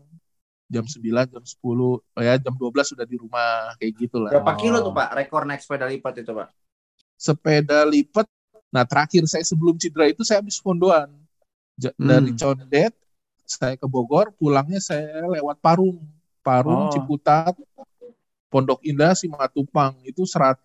jam 0.67 0.83
9 0.83 0.99
jam 1.31 1.43
10 1.43 1.63
oh 1.63 2.01
ya 2.17 2.33
jam 2.35 2.53
12 2.53 2.91
sudah 2.91 3.05
di 3.05 3.15
rumah 3.15 3.71
kayak 3.77 3.93
gitulah 3.95 4.29
Berapa 4.29 4.53
Oh. 4.53 4.59
kilo 4.59 4.77
tuh 4.81 4.91
Pak 4.91 5.09
rekor 5.15 5.43
naik 5.43 5.61
sepeda 5.61 5.85
lipat 5.85 6.13
itu 6.19 6.31
Pak? 6.31 6.49
sepeda 7.15 7.81
lipat. 7.83 8.27
Nah, 8.67 8.83
terakhir 8.83 9.25
saya 9.25 9.41
sebelum 9.41 9.73
cedera 9.73 10.05
itu 10.05 10.21
saya 10.21 10.37
habis 10.37 10.59
pondoan. 10.59 11.09
Ja- 11.73 11.95
Hmm. 11.95 12.05
Dari 12.05 12.31
Condet 12.35 12.93
saya 13.41 13.73
ke 13.73 13.87
Bogor, 13.87 14.35
pulangnya 14.35 14.77
saya 14.77 15.23
lewat 15.25 15.57
Parung. 15.57 16.03
Parung, 16.43 16.87
Oh. 16.87 16.93
Ciputat, 16.93 17.55
Pondok 18.47 18.79
Indah, 18.81 19.11
Simatupang. 19.11 19.99
Itu 20.01 20.23
100 20.23 20.63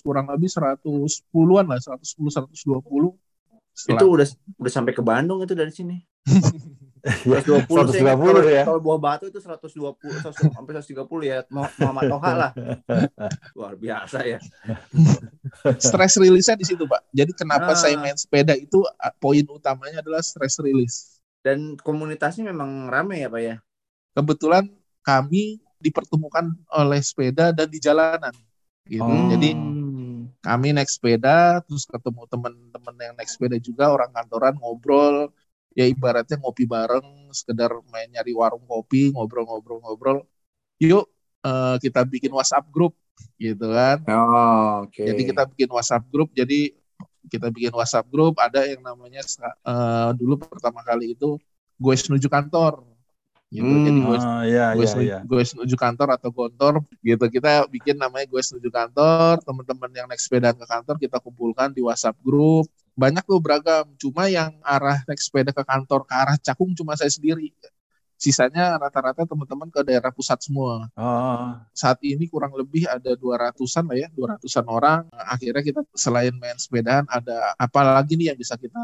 kurang 0.00 0.26
lebih 0.28 0.46
110-an 0.46 1.66
lah, 1.66 1.78
110 1.78 2.30
120. 2.30 3.14
Setelah- 3.74 3.98
Itu 3.98 4.06
udah 4.08 4.26
udah 4.56 4.72
sampai 4.72 4.94
ke 4.94 5.02
Bandung 5.02 5.42
itu 5.42 5.52
dari 5.52 5.70
sini. 5.70 5.98
Ya, 7.04 7.36
120 7.36 7.68
saya 7.92 8.00
ingat 8.00 8.16
kalau, 8.16 8.40
120 8.40 8.48
ya. 8.48 8.62
kalau 8.64 8.80
buah 8.80 8.96
batu 8.96 9.28
itu 9.28 9.36
120 9.36 9.76
100 10.24 10.56
sampai 10.56 10.72
130 10.72 11.04
ya. 11.20 11.44
Mu- 11.52 11.68
Muhammad 11.76 12.04
Toha 12.08 12.32
lah. 12.32 12.50
Luar 13.60 13.76
biasa 13.76 14.24
ya. 14.24 14.40
stress 15.76 16.16
release-nya 16.16 16.56
di 16.56 16.64
situ, 16.64 16.84
Pak. 16.84 17.04
Jadi 17.10 17.32
kenapa 17.34 17.72
Ah. 17.72 17.78
saya 17.78 17.96
main 17.96 18.16
sepeda 18.16 18.56
itu 18.56 18.80
poin 19.18 19.44
utamanya 19.46 20.00
adalah 20.00 20.24
stress 20.24 20.56
release. 20.60 21.20
Dan 21.44 21.76
komunitasnya 21.76 22.48
memang 22.48 22.88
rame 22.88 23.20
ya 23.20 23.28
Pak 23.28 23.42
ya. 23.42 23.56
Kebetulan 24.16 24.64
kami 25.02 25.60
dipertemukan 25.84 26.48
oleh 26.72 27.00
sepeda 27.04 27.52
dan 27.52 27.68
di 27.68 27.76
jalanan. 27.76 28.32
Gitu. 28.88 29.04
Oh. 29.04 29.28
Jadi 29.28 29.52
kami 30.44 30.76
naik 30.76 30.92
sepeda 30.92 31.64
terus 31.64 31.88
ketemu 31.88 32.28
teman-teman 32.28 32.94
yang 33.00 33.14
naik 33.16 33.28
sepeda 33.32 33.56
juga 33.56 33.88
orang 33.88 34.12
kantoran 34.12 34.56
ngobrol 34.60 35.32
ya 35.72 35.88
ibaratnya 35.88 36.36
ngopi 36.36 36.68
bareng 36.68 37.32
sekedar 37.32 37.72
main 37.88 38.12
nyari 38.12 38.36
warung 38.36 38.62
kopi 38.68 39.08
ngobrol-ngobrol-ngobrol 39.16 40.28
yuk 40.78 41.08
eh, 41.42 41.76
kita 41.80 42.04
bikin 42.04 42.28
WhatsApp 42.30 42.68
grup 42.68 42.92
gitu 43.40 43.72
kan 43.72 44.04
Oh, 44.04 44.84
oke. 44.84 45.00
jadi 45.00 45.22
kita 45.32 45.42
bikin 45.48 45.68
WhatsApp 45.72 46.04
grup 46.12 46.28
jadi 46.36 46.76
kita 47.32 47.48
bikin 47.48 47.72
WhatsApp 47.72 48.06
grup 48.12 48.36
ada 48.36 48.68
yang 48.68 48.84
namanya 48.84 49.24
eh, 49.24 50.10
dulu 50.12 50.44
pertama 50.44 50.84
kali 50.84 51.16
itu 51.16 51.40
gue 51.74 51.94
menuju 52.06 52.28
kantor 52.30 52.84
gitu 53.54 53.62
Hmm. 53.64 53.86
jadi 53.86 54.00
gue 54.02 54.18
Oh, 54.18 54.42
iya, 54.42 54.66
gue 54.74 54.82
iya, 54.82 54.98
iya. 54.98 55.18
gue 55.22 55.38
menuju 55.38 55.76
kantor 55.78 56.08
atau 56.18 56.28
gontor 56.34 56.74
gitu. 57.00 57.24
Kita 57.30 57.70
bikin 57.70 57.94
namanya 57.94 58.26
gue 58.26 58.42
menuju 58.42 58.68
kantor 58.68 59.32
teman-teman 59.46 59.90
yang 59.94 60.06
naik 60.10 60.18
sepeda 60.18 60.50
ke 60.50 60.66
kantor 60.66 60.98
kita 60.98 61.22
kumpulkan 61.22 61.70
di 61.70 61.78
WhatsApp 61.86 62.18
grup 62.18 62.66
banyak 62.94 63.22
tuh 63.26 63.38
beragam 63.42 63.86
cuma 63.98 64.26
yang 64.30 64.54
arah 64.62 65.02
naik 65.06 65.18
sepeda 65.18 65.50
ke 65.54 65.62
kantor 65.62 66.02
ke 66.06 66.14
arah 66.14 66.36
Cakung 66.42 66.74
cuma 66.74 66.98
saya 66.98 67.10
sendiri. 67.10 67.54
Sisanya 68.14 68.78
rata-rata 68.78 69.26
teman-teman 69.26 69.68
ke 69.68 69.82
daerah 69.82 70.08
pusat 70.14 70.38
semua. 70.40 70.86
Oh, 70.94 71.50
saat 71.74 71.98
ini 72.06 72.30
kurang 72.30 72.54
lebih 72.54 72.86
ada 72.86 73.18
200-an 73.18 73.84
lah 73.90 73.98
ya 73.98 74.08
200-an 74.14 74.66
orang. 74.70 75.02
Akhirnya 75.10 75.60
kita 75.60 75.80
selain 75.92 76.32
main 76.38 76.54
sepedaan 76.56 77.04
ada 77.10 77.52
apa 77.58 77.80
lagi 77.82 78.14
nih 78.14 78.32
yang 78.32 78.38
bisa 78.38 78.54
kita 78.54 78.80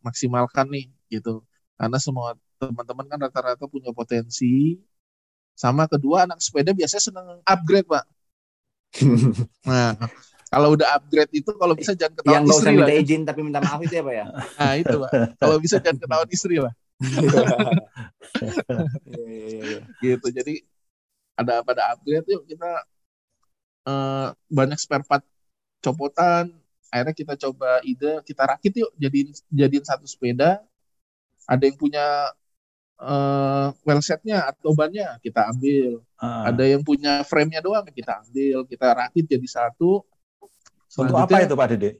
maksimalkan 0.00 0.66
nih 0.72 0.88
gitu. 1.12 1.44
Karena 1.76 2.00
semua 2.00 2.32
teman-teman 2.70 3.06
kan 3.10 3.18
rata-rata 3.26 3.66
punya 3.66 3.90
potensi. 3.90 4.78
Sama 5.52 5.90
kedua 5.90 6.24
anak 6.24 6.38
sepeda 6.38 6.70
biasanya 6.72 7.02
seneng 7.02 7.26
upgrade 7.42 7.88
pak. 7.88 8.04
Nah 9.68 9.96
kalau 10.52 10.76
udah 10.76 11.00
upgrade 11.00 11.32
itu 11.32 11.48
kalau 11.56 11.72
bisa 11.72 11.96
jangan 11.96 12.20
yang 12.28 12.44
ketahuan 12.44 12.46
usah 12.52 12.60
istri 12.60 12.76
lah 12.76 12.84
minta 12.84 12.94
izin 13.00 13.22
tapi 13.24 13.40
minta 13.40 13.60
maaf 13.64 13.80
itu 13.80 13.94
ya 13.96 14.04
Pak 14.04 14.12
ya. 14.12 14.24
nah 14.60 14.72
itu 14.76 14.94
pak. 15.00 15.10
Kalau 15.40 15.56
bisa 15.56 15.76
jangan 15.80 15.96
ketahuan 15.96 16.28
istri 16.28 16.56
lah 16.60 16.74
gitu 20.04 20.26
jadi 20.28 20.54
ada 21.40 21.64
pada 21.64 21.96
upgrade 21.96 22.28
yuk 22.28 22.44
kita 22.44 22.68
eh, 23.88 24.28
banyak 24.52 24.76
spare 24.76 25.08
part 25.08 25.24
copotan. 25.80 26.52
Akhirnya 26.92 27.16
kita 27.16 27.34
coba 27.48 27.80
ide 27.88 28.20
kita 28.28 28.44
rakit 28.44 28.76
yuk 28.76 28.92
jadiin 29.00 29.32
jadiin 29.48 29.84
satu 29.88 30.04
sepeda. 30.04 30.60
Ada 31.48 31.66
yang 31.66 31.80
punya 31.80 32.28
eh 33.02 33.66
well 33.82 33.98
setnya 34.00 34.46
atau 34.46 34.70
bannya 34.72 35.18
kita 35.18 35.50
ambil 35.50 36.00
Ah. 36.22 36.46
ada 36.48 36.62
yang 36.62 36.86
punya 36.86 37.26
frame-nya 37.26 37.58
doang 37.58 37.82
kita 37.90 38.22
ambil 38.22 38.62
kita 38.64 38.86
rakit 38.94 39.26
jadi 39.26 39.42
satu 39.42 40.06
Untuk 40.92 41.18
apa 41.18 41.42
itu 41.42 41.54
Pak 41.54 41.66
Dede? 41.74 41.90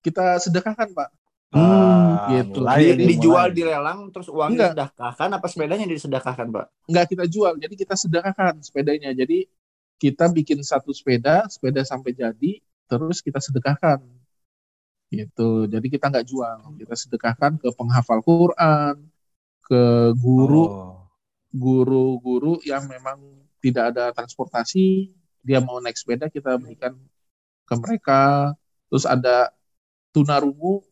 kita 0.00 0.38
sedekahkan 0.38 0.94
pak 0.94 1.10
Ah, 1.50 2.28
gitu. 2.30 2.62
mulai 2.62 2.94
Di- 2.94 2.94
nih, 3.00 3.06
dijual 3.16 3.48
mulai. 3.48 3.56
di 3.56 3.62
lelang 3.64 3.98
terus 4.12 4.28
uangnya 4.28 4.70
Enggak. 4.70 4.70
disedekahkan 4.92 5.28
apa 5.32 5.46
sepedanya 5.48 5.86
disedekahkan, 5.88 6.46
Pak? 6.52 6.66
nggak 6.86 7.06
kita 7.10 7.24
jual 7.26 7.52
jadi 7.56 7.74
kita 7.74 7.94
sedekahkan 7.96 8.54
sepedanya 8.62 9.10
jadi 9.10 9.38
kita 9.96 10.24
bikin 10.30 10.60
satu 10.62 10.92
sepeda 10.92 11.48
sepeda 11.48 11.80
sampai 11.82 12.12
jadi 12.12 12.60
terus 12.86 13.18
kita 13.18 13.40
sedekahkan 13.40 13.98
gitu 15.08 15.70
jadi 15.70 15.86
kita 15.86 16.10
nggak 16.10 16.26
jual 16.26 16.58
kita 16.76 16.94
sedekahkan 16.94 17.52
ke 17.56 17.68
penghafal 17.72 18.20
Quran 18.20 19.06
ke 19.66 20.14
guru 20.14 20.64
Oh. 20.66 20.92
guru-guru 21.56 22.60
yang 22.68 22.84
memang 22.84 23.16
tidak 23.64 23.94
ada 23.94 24.12
transportasi 24.12 25.08
dia 25.40 25.62
mau 25.62 25.78
naik 25.78 25.96
sepeda 25.96 26.26
kita 26.26 26.58
berikan 26.58 26.94
ke 27.66 27.74
mereka. 27.78 28.52
Terus 28.90 29.06
ada 29.06 29.50
tunarungu 30.10 30.82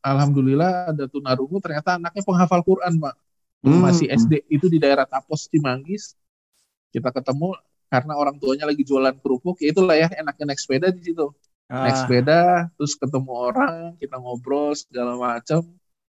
alhamdulillah 0.00 0.92
ada 0.92 1.04
tunarungu 1.06 1.60
ternyata 1.60 1.96
anaknya 2.00 2.22
penghafal 2.24 2.60
Quran 2.64 2.96
pak. 3.00 3.14
Hmm. 3.60 3.84
masih 3.84 4.08
SD 4.08 4.48
itu 4.48 4.72
di 4.72 4.80
daerah 4.80 5.04
Tapos 5.04 5.44
Cimanggis. 5.52 6.16
Kita 6.90 7.12
ketemu 7.12 7.54
karena 7.92 8.16
orang 8.16 8.40
tuanya 8.40 8.64
lagi 8.64 8.82
jualan 8.82 9.14
kerupuk 9.20 9.60
ya 9.60 9.70
itulah 9.70 9.94
ya 9.94 10.08
enaknya 10.16 10.54
naik 10.54 10.60
sepeda 10.60 10.88
di 10.88 11.04
situ. 11.04 11.28
Naik 11.70 11.92
Ah, 11.92 11.98
sepeda 12.02 12.40
terus 12.74 12.98
ketemu 12.98 13.30
orang 13.30 13.94
kita 14.00 14.16
ngobrol 14.18 14.74
segala 14.74 15.14
macam 15.14 15.62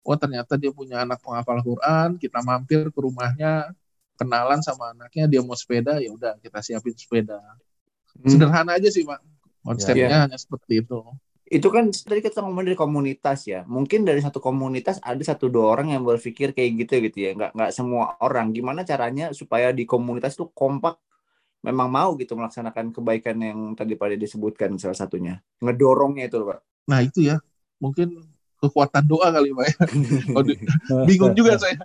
oh 0.04 0.16
ternyata 0.16 0.56
dia 0.60 0.70
punya 0.72 1.04
anak 1.04 1.18
penghafal 1.24 1.60
Quran 1.60 2.16
kita 2.16 2.40
mampir 2.44 2.88
ke 2.88 2.98
rumahnya 3.00 3.72
kenalan 4.16 4.60
sama 4.60 4.92
anaknya 4.92 5.24
dia 5.30 5.40
mau 5.40 5.56
sepeda 5.56 5.96
ya 6.00 6.10
udah 6.12 6.36
kita 6.40 6.58
siapin 6.60 6.94
sepeda 6.96 7.40
Hmm. 8.10 8.26
sederhana 8.26 8.74
aja 8.76 8.90
sih 8.90 9.06
pak 9.06 9.22
konsepnya 9.62 10.26
hanya 10.26 10.34
seperti 10.36 10.82
itu 10.82 10.98
Itu 11.50 11.66
kan 11.74 11.90
tadi 11.90 12.22
kita 12.22 12.46
ngomong 12.46 12.62
dari 12.62 12.78
komunitas 12.78 13.42
ya. 13.42 13.66
Mungkin 13.66 14.06
dari 14.06 14.22
satu 14.22 14.38
komunitas 14.38 15.02
ada 15.02 15.18
satu 15.18 15.50
dua 15.50 15.74
orang 15.74 15.90
yang 15.90 16.06
berpikir 16.06 16.54
kayak 16.54 16.86
gitu 16.86 17.02
gitu 17.10 17.18
ya. 17.26 17.30
Nggak 17.34 17.50
nggak 17.58 17.70
semua 17.74 18.14
orang. 18.22 18.54
Gimana 18.54 18.86
caranya 18.86 19.34
supaya 19.34 19.74
di 19.74 19.82
komunitas 19.82 20.38
tuh 20.38 20.46
kompak 20.54 21.02
memang 21.66 21.90
mau 21.90 22.14
gitu 22.16 22.38
melaksanakan 22.38 22.94
kebaikan 22.94 23.36
yang 23.42 23.58
tadi 23.74 23.98
pada 23.98 24.14
disebutkan 24.14 24.78
salah 24.78 24.94
satunya. 24.94 25.42
Ngedorongnya 25.58 26.30
itu 26.30 26.38
Pak. 26.38 26.60
nah 26.86 27.00
itu 27.02 27.20
ya 27.30 27.38
mungkin 27.82 28.26
kekuatan 28.60 29.04
doa 29.08 29.32
kali 29.32 29.50
pak 29.56 29.66
ya. 29.66 29.76
Bingung 31.08 31.32
juga 31.32 31.56
saya. 31.56 31.80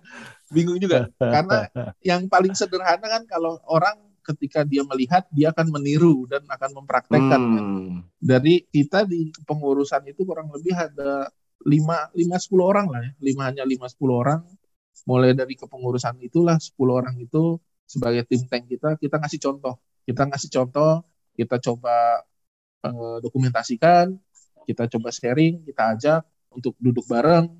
Bingung 0.51 0.77
juga. 0.77 1.07
Karena 1.17 1.71
yang 2.09 2.27
paling 2.27 2.51
sederhana 2.51 3.07
kan 3.07 3.23
kalau 3.25 3.57
orang 3.65 3.95
ketika 4.25 4.67
dia 4.67 4.83
melihat 4.83 5.23
dia 5.31 5.53
akan 5.53 5.71
meniru 5.71 6.27
dan 6.27 6.43
akan 6.49 6.81
mempraktekkan 6.81 7.41
kan. 7.45 7.63
Hmm. 7.63 8.01
dari 8.17 8.65
kita 8.73 9.05
di 9.05 9.29
pengurusan 9.45 10.01
itu 10.09 10.25
kurang 10.25 10.49
lebih 10.49 10.73
ada 10.73 11.29
lima 11.61 12.09
lima 12.17 12.35
sepuluh 12.41 12.67
orang 12.69 12.87
lah 12.91 13.01
ya. 13.01 13.11
Lima 13.23 13.41
hanya 13.47 13.63
lima 13.63 13.87
sepuluh 13.87 14.21
orang. 14.21 14.43
Mulai 15.05 15.37
dari 15.37 15.53
kepengurusan 15.53 16.17
itulah 16.25 16.57
10 16.57 16.81
orang 16.89 17.13
itu 17.21 17.61
sebagai 17.85 18.25
tim 18.25 18.41
tank 18.49 18.65
kita 18.65 18.97
kita 18.97 19.21
ngasih 19.21 19.37
contoh. 19.37 19.77
Kita 20.01 20.25
ngasih 20.25 20.49
contoh 20.49 21.05
kita 21.37 21.61
coba 21.61 22.25
eh, 22.81 23.17
dokumentasikan 23.21 24.17
kita 24.65 24.89
coba 24.89 25.13
sharing 25.13 25.61
kita 25.61 25.83
ajak 25.93 26.21
untuk 26.55 26.73
duduk 26.79 27.03
bareng 27.05 27.51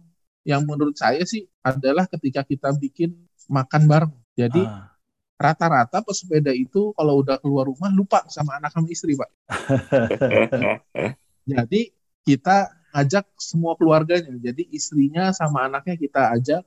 yang 0.48 0.64
menurut 0.64 0.96
saya 0.96 1.22
sih 1.28 1.46
adalah 1.62 2.08
ketika 2.08 2.48
kita 2.48 2.72
bikin 2.74 3.14
makan 3.52 3.86
bareng 3.86 4.14
jadi 4.34 4.64
Ah. 4.66 4.90
rata-rata 5.36 6.00
pesepeda 6.00 6.56
itu 6.56 6.96
kalau 6.96 7.20
udah 7.20 7.36
keluar 7.44 7.68
rumah 7.68 7.92
lupa 7.92 8.24
sama 8.32 8.56
anak 8.56 8.72
sama 8.72 8.88
istri 8.88 9.20
pak 9.20 9.28
jadi 11.52 11.82
kita 12.26 12.72
ajak 12.96 13.28
semua 13.36 13.76
keluarganya. 13.76 14.32
Jadi 14.40 14.72
istrinya 14.72 15.36
sama 15.36 15.68
anaknya 15.68 16.00
kita 16.00 16.32
ajak. 16.32 16.64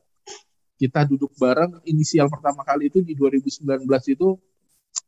Kita 0.79 1.09
duduk 1.09 1.33
bareng. 1.41 1.81
Inisial 1.89 2.29
pertama 2.29 2.63
kali 2.63 2.93
itu 2.93 3.01
di 3.01 3.17
2019 3.17 3.65
itu 4.13 4.29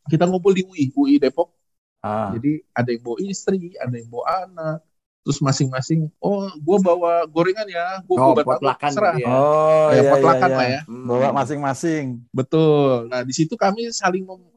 kita 0.09 0.25
ngumpul 0.25 0.57
di 0.57 0.65
UI, 0.65 0.85
UI 0.97 1.21
Depok. 1.21 1.53
Ah. 2.01 2.33
Jadi 2.33 2.65
ada 2.73 2.89
yang 2.89 3.05
bawa 3.05 3.19
istri, 3.23 3.77
ada 3.77 3.93
yang 3.93 4.09
bawa 4.09 4.49
anak. 4.49 4.79
Terus 5.21 5.39
masing-masing, 5.45 6.09
oh 6.17 6.49
gue 6.49 6.79
bawa 6.81 7.29
gorengan 7.29 7.69
ya, 7.69 8.01
gue 8.01 8.17
Oh, 8.17 8.33
potlakan 8.33 8.89
terserah. 8.89 9.15
gitu 9.21 9.25
ya. 9.25 9.29
Oh, 9.29 9.89
Ya, 9.93 9.93
iya, 9.93 10.01
iya, 10.01 10.11
potlakan 10.17 10.49
iya. 10.49 10.57
lah 10.57 10.67
ya. 10.67 10.81
Hmm. 10.89 11.05
Bawa 11.05 11.29
masing-masing. 11.37 12.05
Betul. 12.33 13.13
Nah, 13.13 13.21
di 13.21 13.33
situ 13.37 13.53
kami 13.53 13.93
saling 13.93 14.25
mem- 14.25 14.49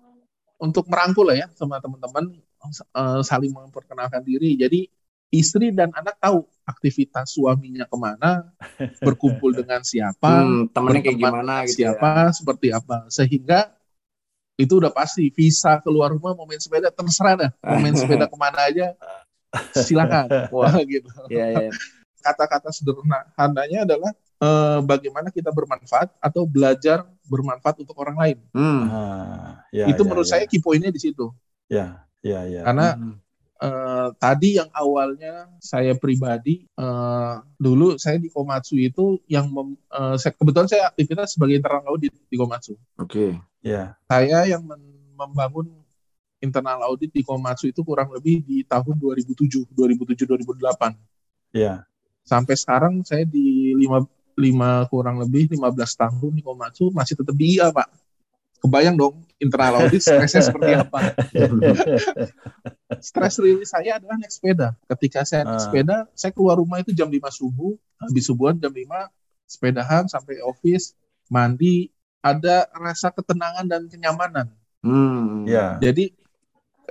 untuk 0.56 0.88
merangkul 0.88 1.28
lah 1.28 1.36
ya 1.36 1.48
sama 1.60 1.84
teman-teman 1.84 2.40
eh, 2.64 3.22
saling 3.22 3.52
memperkenalkan 3.52 4.24
diri. 4.24 4.56
Jadi 4.56 4.88
istri 5.36 5.76
dan 5.76 5.92
anak 5.92 6.16
tahu 6.24 6.48
aktivitas 6.64 7.36
suaminya 7.36 7.84
ke 7.84 7.98
mana, 8.00 8.48
berkumpul 9.04 9.52
dengan 9.52 9.84
siapa, 9.84 10.48
Hmm, 10.48 10.72
temennya 10.72 11.04
kayak 11.04 11.20
gimana 11.20 11.54
gitu 11.68 11.84
siapa, 11.84 12.32
seperti 12.32 12.72
apa. 12.72 13.04
Sehingga 13.12 13.68
itu 14.56 14.80
udah 14.80 14.94
pasti 14.94 15.28
visa 15.34 15.82
keluar 15.84 16.14
rumah 16.14 16.32
mau 16.38 16.48
main 16.48 16.62
sepeda 16.62 16.88
terserah 16.88 17.36
dah. 17.36 17.52
Mau 17.60 17.84
main 17.84 17.98
sepeda 17.98 18.32
ke 18.32 18.38
mana 18.40 18.70
aja 18.70 18.96
silakan. 19.76 20.28
Wah. 20.56 20.74
gitu. 20.92 21.10
Iya, 21.30 21.46
iya. 21.54 21.70
Kata-kata 22.20 22.72
sederhananya 22.72 23.84
adalah 23.84 24.12
eh, 24.40 24.80
bagaimana 24.82 25.28
kita 25.28 25.52
bermanfaat 25.52 26.12
atau 26.18 26.48
belajar 26.48 27.04
bermanfaat 27.24 27.84
untuk 27.84 27.96
orang 27.96 28.16
lain 28.16 28.38
Hmm. 28.52 28.84
Ah, 28.88 29.64
ya, 29.72 29.88
itu 29.88 30.04
ya, 30.04 30.08
menurut 30.08 30.28
ya. 30.28 30.32
saya 30.36 30.44
key 30.48 30.60
pointnya 30.60 30.92
di 30.92 31.00
situ 31.00 31.32
Ya, 31.68 32.04
ya, 32.20 32.44
ya. 32.44 32.62
karena 32.64 32.96
Hmm. 32.96 33.16
eh, 33.60 34.08
tadi 34.20 34.60
yang 34.60 34.68
awalnya 34.72 35.48
saya 35.60 35.96
pribadi 35.96 36.64
eh, 36.68 37.36
dulu 37.56 37.96
saya 37.96 38.20
di 38.20 38.28
Komatsu 38.28 38.76
itu 38.76 39.20
yang 39.28 39.48
mem- 39.48 39.80
eh, 39.88 40.16
saya, 40.16 40.32
kebetulan 40.32 40.68
saya 40.68 40.92
aktivitas 40.92 41.36
sebagai 41.36 41.60
internal 41.60 41.84
audit 41.88 42.12
di 42.28 42.36
Komatsu 42.36 42.76
Oke. 43.00 43.36
Ya. 43.60 43.96
saya 44.08 44.48
yang 44.48 44.64
men- 44.64 44.92
membangun 45.16 45.72
internal 46.44 46.84
audit 46.84 47.08
di 47.10 47.24
Komatsu 47.24 47.72
itu 47.72 47.80
kurang 47.82 48.12
lebih 48.12 48.44
di 48.44 48.68
tahun 48.68 49.00
2007 49.00 49.72
2007 49.72 50.28
2008 50.28 51.56
Ya. 51.56 51.88
sampai 52.28 52.60
sekarang 52.60 53.00
saya 53.08 53.24
di 53.24 53.72
lima 53.74 54.04
lima 54.36 54.84
kurang 54.92 55.22
lebih 55.24 55.48
15 55.56 55.64
tahun 55.96 56.32
di 56.36 56.44
Komatsu 56.44 56.92
masih 56.92 57.16
tetap 57.16 57.32
di 57.34 57.56
IA 57.56 57.72
pak 57.72 57.88
kebayang 58.60 58.98
dong 58.98 59.24
internal 59.38 59.86
audit 59.86 60.02
stresnya 60.02 60.44
seperti 60.52 60.76
apa 60.76 61.14
Stress 63.00 63.36
rilis 63.42 63.74
saya 63.74 64.00
adalah 64.00 64.16
naik 64.16 64.32
sepeda. 64.32 64.78
Ketika 64.88 65.28
saya 65.28 65.44
naik 65.44 65.60
Ah. 65.60 65.64
sepeda, 65.66 65.98
saya 66.14 66.32
keluar 66.32 66.56
rumah 66.56 66.80
itu 66.80 66.96
jam 66.96 67.10
5 67.10 67.28
subuh, 67.28 67.76
habis 68.00 68.24
subuhan 68.24 68.56
jam 68.56 68.72
5, 68.72 69.10
sepedahan 69.44 70.08
sampai 70.08 70.40
office, 70.40 70.96
mandi, 71.28 71.92
ada 72.24 72.70
rasa 72.72 73.12
ketenangan 73.12 73.66
dan 73.68 73.82
kenyamanan. 73.92 74.48
Hmm. 74.80 75.44
Ya. 75.44 75.76
Jadi 75.82 76.16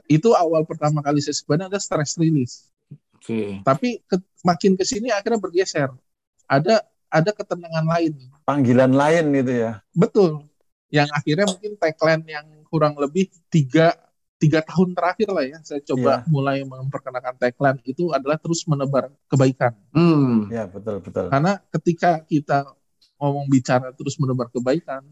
itu 0.07 0.33
awal 0.33 0.65
pertama 0.65 1.01
kali 1.01 1.21
saya 1.21 1.35
sepeda 1.35 1.67
ada 1.67 1.79
stress 1.79 2.17
release. 2.17 2.69
Oke. 3.17 3.63
Tapi 3.63 4.03
ke- 4.03 4.23
makin 4.43 4.75
ke 4.75 4.83
sini 4.83 5.09
akhirnya 5.09 5.39
bergeser. 5.39 5.91
Ada 6.47 6.83
ada 7.07 7.31
ketenangan 7.31 7.87
lain. 7.87 8.13
Panggilan 8.43 8.91
lain 8.91 9.31
itu 9.33 9.53
ya. 9.63 9.79
Betul. 9.93 10.49
Yang 10.93 11.09
akhirnya 11.15 11.47
mungkin 11.49 11.73
tagline 11.77 12.25
yang 12.27 12.47
kurang 12.69 12.97
lebih 12.97 13.29
tiga 13.49 13.93
tiga 14.37 14.59
tahun 14.59 14.91
terakhir 14.99 15.31
lah 15.31 15.45
ya 15.47 15.59
saya 15.63 15.79
coba 15.87 16.27
mulai 16.27 16.67
memperkenalkan 16.67 17.39
tagline 17.39 17.79
itu 17.87 18.11
adalah 18.11 18.35
terus 18.35 18.67
menebar 18.67 19.15
kebaikan 19.31 19.71
Hmm. 19.95 20.51
Ya, 20.51 20.67
betul, 20.67 20.99
betul. 20.99 21.31
karena 21.31 21.63
ketika 21.71 22.19
kita 22.27 22.67
ngomong 23.23 23.47
bicara 23.47 23.95
terus 23.95 24.19
menebar 24.19 24.51
kebaikan 24.51 25.07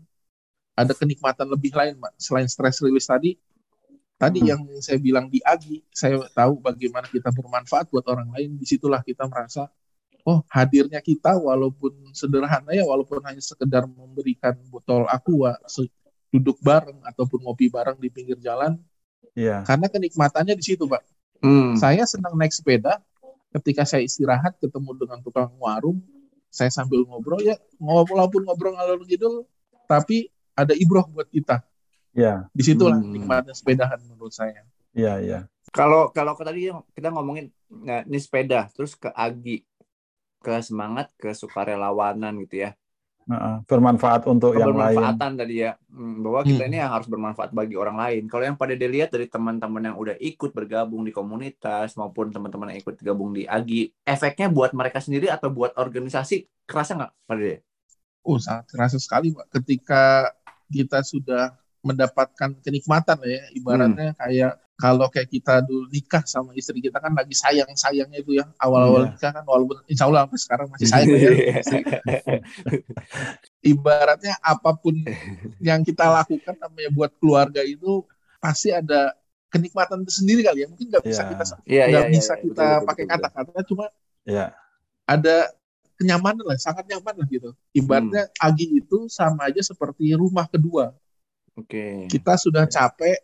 ada 0.75 0.93
kenikmatan 0.99 1.47
lebih 1.47 1.71
lain 1.71 2.03
Mbak. 2.03 2.13
selain 2.19 2.51
stress 2.51 2.83
release 2.83 3.07
tadi 3.07 3.39
tadi 4.21 4.45
Hmm. 4.45 4.51
yang 4.53 4.61
saya 4.85 5.01
bilang 5.01 5.33
di 5.33 5.41
Agi 5.41 5.81
saya 5.89 6.21
tahu 6.37 6.61
bagaimana 6.61 7.09
kita 7.09 7.33
bermanfaat 7.33 7.89
buat 7.89 8.05
orang 8.05 8.29
lain 8.37 8.61
di 8.61 8.69
situlah 8.69 9.01
kita 9.01 9.25
merasa 9.25 9.73
oh 10.29 10.45
hadirnya 10.53 11.01
kita 11.01 11.41
walaupun 11.41 12.13
sederhana 12.13 12.77
ya 12.77 12.85
walaupun 12.85 13.25
hanya 13.25 13.41
sekedar 13.41 13.89
memberikan 13.89 14.53
botol 14.69 15.09
aqua 15.09 15.57
duduk 16.29 16.61
bareng 16.61 17.01
ataupun 17.09 17.41
ngopi 17.43 17.73
bareng 17.73 17.97
di 17.97 18.13
pinggir 18.13 18.37
jalan 18.39 18.77
Ya. 19.33 19.63
karena 19.65 19.87
kenikmatannya 19.87 20.59
di 20.59 20.65
situ 20.65 20.85
pak 20.85 21.01
Hmm. 21.41 21.73
saya 21.81 22.05
senang 22.05 22.37
naik 22.37 22.53
sepeda 22.53 23.01
ketika 23.57 23.89
saya 23.89 24.05
istirahat 24.05 24.61
ketemu 24.61 24.93
dengan 25.01 25.25
tukang 25.25 25.49
warung 25.57 26.05
saya 26.53 26.69
sambil 26.69 27.07
ngobrol 27.09 27.41
ya 27.41 27.57
walaupun 27.81 28.45
ngobrol 28.45 28.77
ngalor 28.77 29.01
ngidul 29.07 29.49
tapi 29.89 30.29
ada 30.53 30.77
ibroh 30.77 31.07
buat 31.09 31.31
kita 31.33 31.63
Ya, 32.11 32.51
di 32.51 32.63
situlah 32.67 32.99
Hmm. 32.99 33.15
nikmatnya 33.15 33.55
sepedahan 33.55 34.03
menurut 34.03 34.35
saya 34.35 34.67
iya, 34.91 35.23
iya. 35.23 35.39
Kalau 35.71 36.11
kalau 36.11 36.35
ke 36.35 36.43
tadi 36.43 36.67
kita 36.99 37.15
ngomongin 37.15 37.55
nah, 37.71 38.03
ini 38.03 38.19
sepeda, 38.19 38.67
terus 38.75 38.99
ke 38.99 39.07
Agi, 39.15 39.63
ke 40.43 40.59
semangat, 40.67 41.15
ke 41.15 41.31
sukarelawanan 41.31 42.35
gitu 42.43 42.67
ya. 42.67 42.71
Heeh, 43.31 43.63
bermanfaat 43.71 44.27
untuk 44.27 44.59
yang 44.59 44.75
lain. 44.75 44.99
Kebermanfaatan 44.99 45.31
tadi 45.39 45.55
ya, 45.63 45.79
Hmm, 45.87 46.19
bahwa 46.27 46.43
kita 46.43 46.67
Hmm. 46.67 46.71
ini 46.75 46.77
yang 46.83 46.91
harus 46.91 47.07
bermanfaat 47.07 47.51
bagi 47.55 47.79
orang 47.79 47.95
lain. 47.95 48.23
Kalau 48.27 48.43
yang 48.43 48.59
pada 48.59 48.75
dilihat 48.75 49.15
dari 49.15 49.31
teman-teman 49.31 49.95
yang 49.95 49.97
udah 50.03 50.19
ikut 50.19 50.51
bergabung 50.51 51.07
di 51.07 51.15
komunitas 51.15 51.95
maupun 51.95 52.35
teman-teman 52.35 52.75
yang 52.75 52.83
ikut 52.83 52.99
gabung 52.99 53.31
di 53.31 53.47
Agi, 53.47 53.95
efeknya 54.03 54.51
buat 54.51 54.75
mereka 54.75 54.99
sendiri 54.99 55.31
atau 55.31 55.47
buat 55.55 55.71
organisasi 55.79 56.51
kerasa 56.67 56.99
nggak 56.99 57.13
pada 57.31 57.41
dia? 57.47 57.59
oh 58.21 58.37
sangat 58.37 58.69
terasa 58.69 58.99
sekali 59.01 59.33
pak 59.33 59.47
ketika 59.61 60.29
kita 60.69 61.01
sudah 61.01 61.57
mendapatkan 61.81 62.51
kenikmatan 62.61 63.17
ya 63.25 63.41
ibaratnya 63.53 64.13
kayak 64.15 64.53
kalau 64.77 65.13
kayak 65.13 65.29
kita 65.29 65.61
dulu 65.61 65.89
nikah 65.89 66.25
sama 66.25 66.57
istri 66.57 66.81
kita 66.81 66.97
kan 66.97 67.13
lagi 67.13 67.37
sayang 67.37 67.69
sayangnya 67.77 68.21
itu 68.21 68.41
ya 68.41 68.49
awal-awal 68.57 69.05
Iya. 69.05 69.13
nikah 69.13 69.31
kan 69.33 69.45
walaupun 69.45 69.77
insya 69.85 70.09
Allah 70.09 70.25
sampai 70.25 70.41
sekarang 70.41 70.67
masih 70.73 70.89
sayang 70.93 71.09
ya 71.15 71.31
istri. 71.61 71.81
ibaratnya 73.63 74.35
apa 74.41 74.71
pun 74.75 74.95
yang 75.61 75.81
kita 75.81 76.09
lakukan 76.09 76.57
namanya 76.57 76.91
buat 76.93 77.13
keluarga 77.21 77.61
itu 77.61 78.05
pasti 78.41 78.73
ada 78.73 79.13
kenikmatan 79.51 80.01
tersendiri 80.01 80.41
kali 80.41 80.65
ya 80.65 80.69
mungkin 80.69 80.89
nggak 80.89 81.05
bisa 81.05 81.23
Iya. 81.23 81.31
kita 81.31 81.45
Iya, 81.67 81.85
nggak 81.91 82.05
iya, 82.07 82.13
bisa 82.13 82.33
iya, 82.33 82.43
kita 82.43 82.67
betul, 82.71 82.87
pakai 82.89 83.05
kata-kata 83.07 83.61
cuma 83.67 83.85
Iya, 84.25 84.47
ada 85.05 85.37
kenyamanan 85.97 86.45
lah 86.47 86.57
sangat 86.57 86.85
nyaman 86.89 87.15
lah 87.21 87.27
gitu 87.29 87.51
ibaratnya 87.73 88.25
Hmm. 88.31 88.47
agi 88.49 88.67
itu 88.71 88.99
sama 89.13 89.53
aja 89.53 89.61
seperti 89.61 90.09
rumah 90.15 90.49
kedua 90.49 90.97
Oke. 91.59 92.07
kita 92.07 92.39
sudah 92.39 92.65
capek 92.69 93.19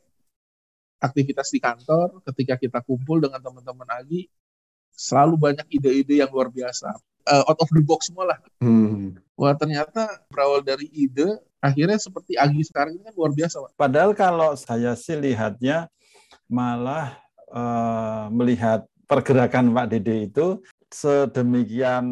aktivitas 0.99 1.53
di 1.53 1.61
kantor 1.61 2.25
ketika 2.33 2.57
kita 2.57 2.79
kumpul 2.83 3.21
dengan 3.23 3.39
teman-teman 3.39 3.87
Agi 4.01 4.27
selalu 4.97 5.37
banyak 5.37 5.67
ide-ide 5.71 6.25
yang 6.25 6.33
luar 6.33 6.49
biasa 6.49 6.97
Eh, 7.27 7.43
out 7.43 7.59
of 7.59 7.67
the 7.75 7.83
box 7.83 8.07
semua 8.07 8.31
lah 8.31 8.39
Hmm. 8.63 9.19
wah 9.35 9.51
ternyata 9.59 10.23
berawal 10.31 10.63
dari 10.63 10.87
ide 10.95 11.43
akhirnya 11.59 11.99
seperti 11.99 12.39
Agi 12.39 12.63
sekarang 12.63 12.95
ini 12.95 13.03
kan 13.03 13.15
luar 13.19 13.35
biasa 13.35 13.67
Pak. 13.67 13.71
Padahal 13.75 14.15
kalau 14.15 14.55
saya 14.55 14.95
sih 14.95 15.19
lihatnya 15.19 15.91
malah 16.47 17.19
eh, 17.51 18.25
melihat 18.31 18.87
pergerakan 19.11 19.75
Pak 19.75 19.87
Dede 19.91 20.31
itu 20.31 20.63
sedemikian 20.87 22.07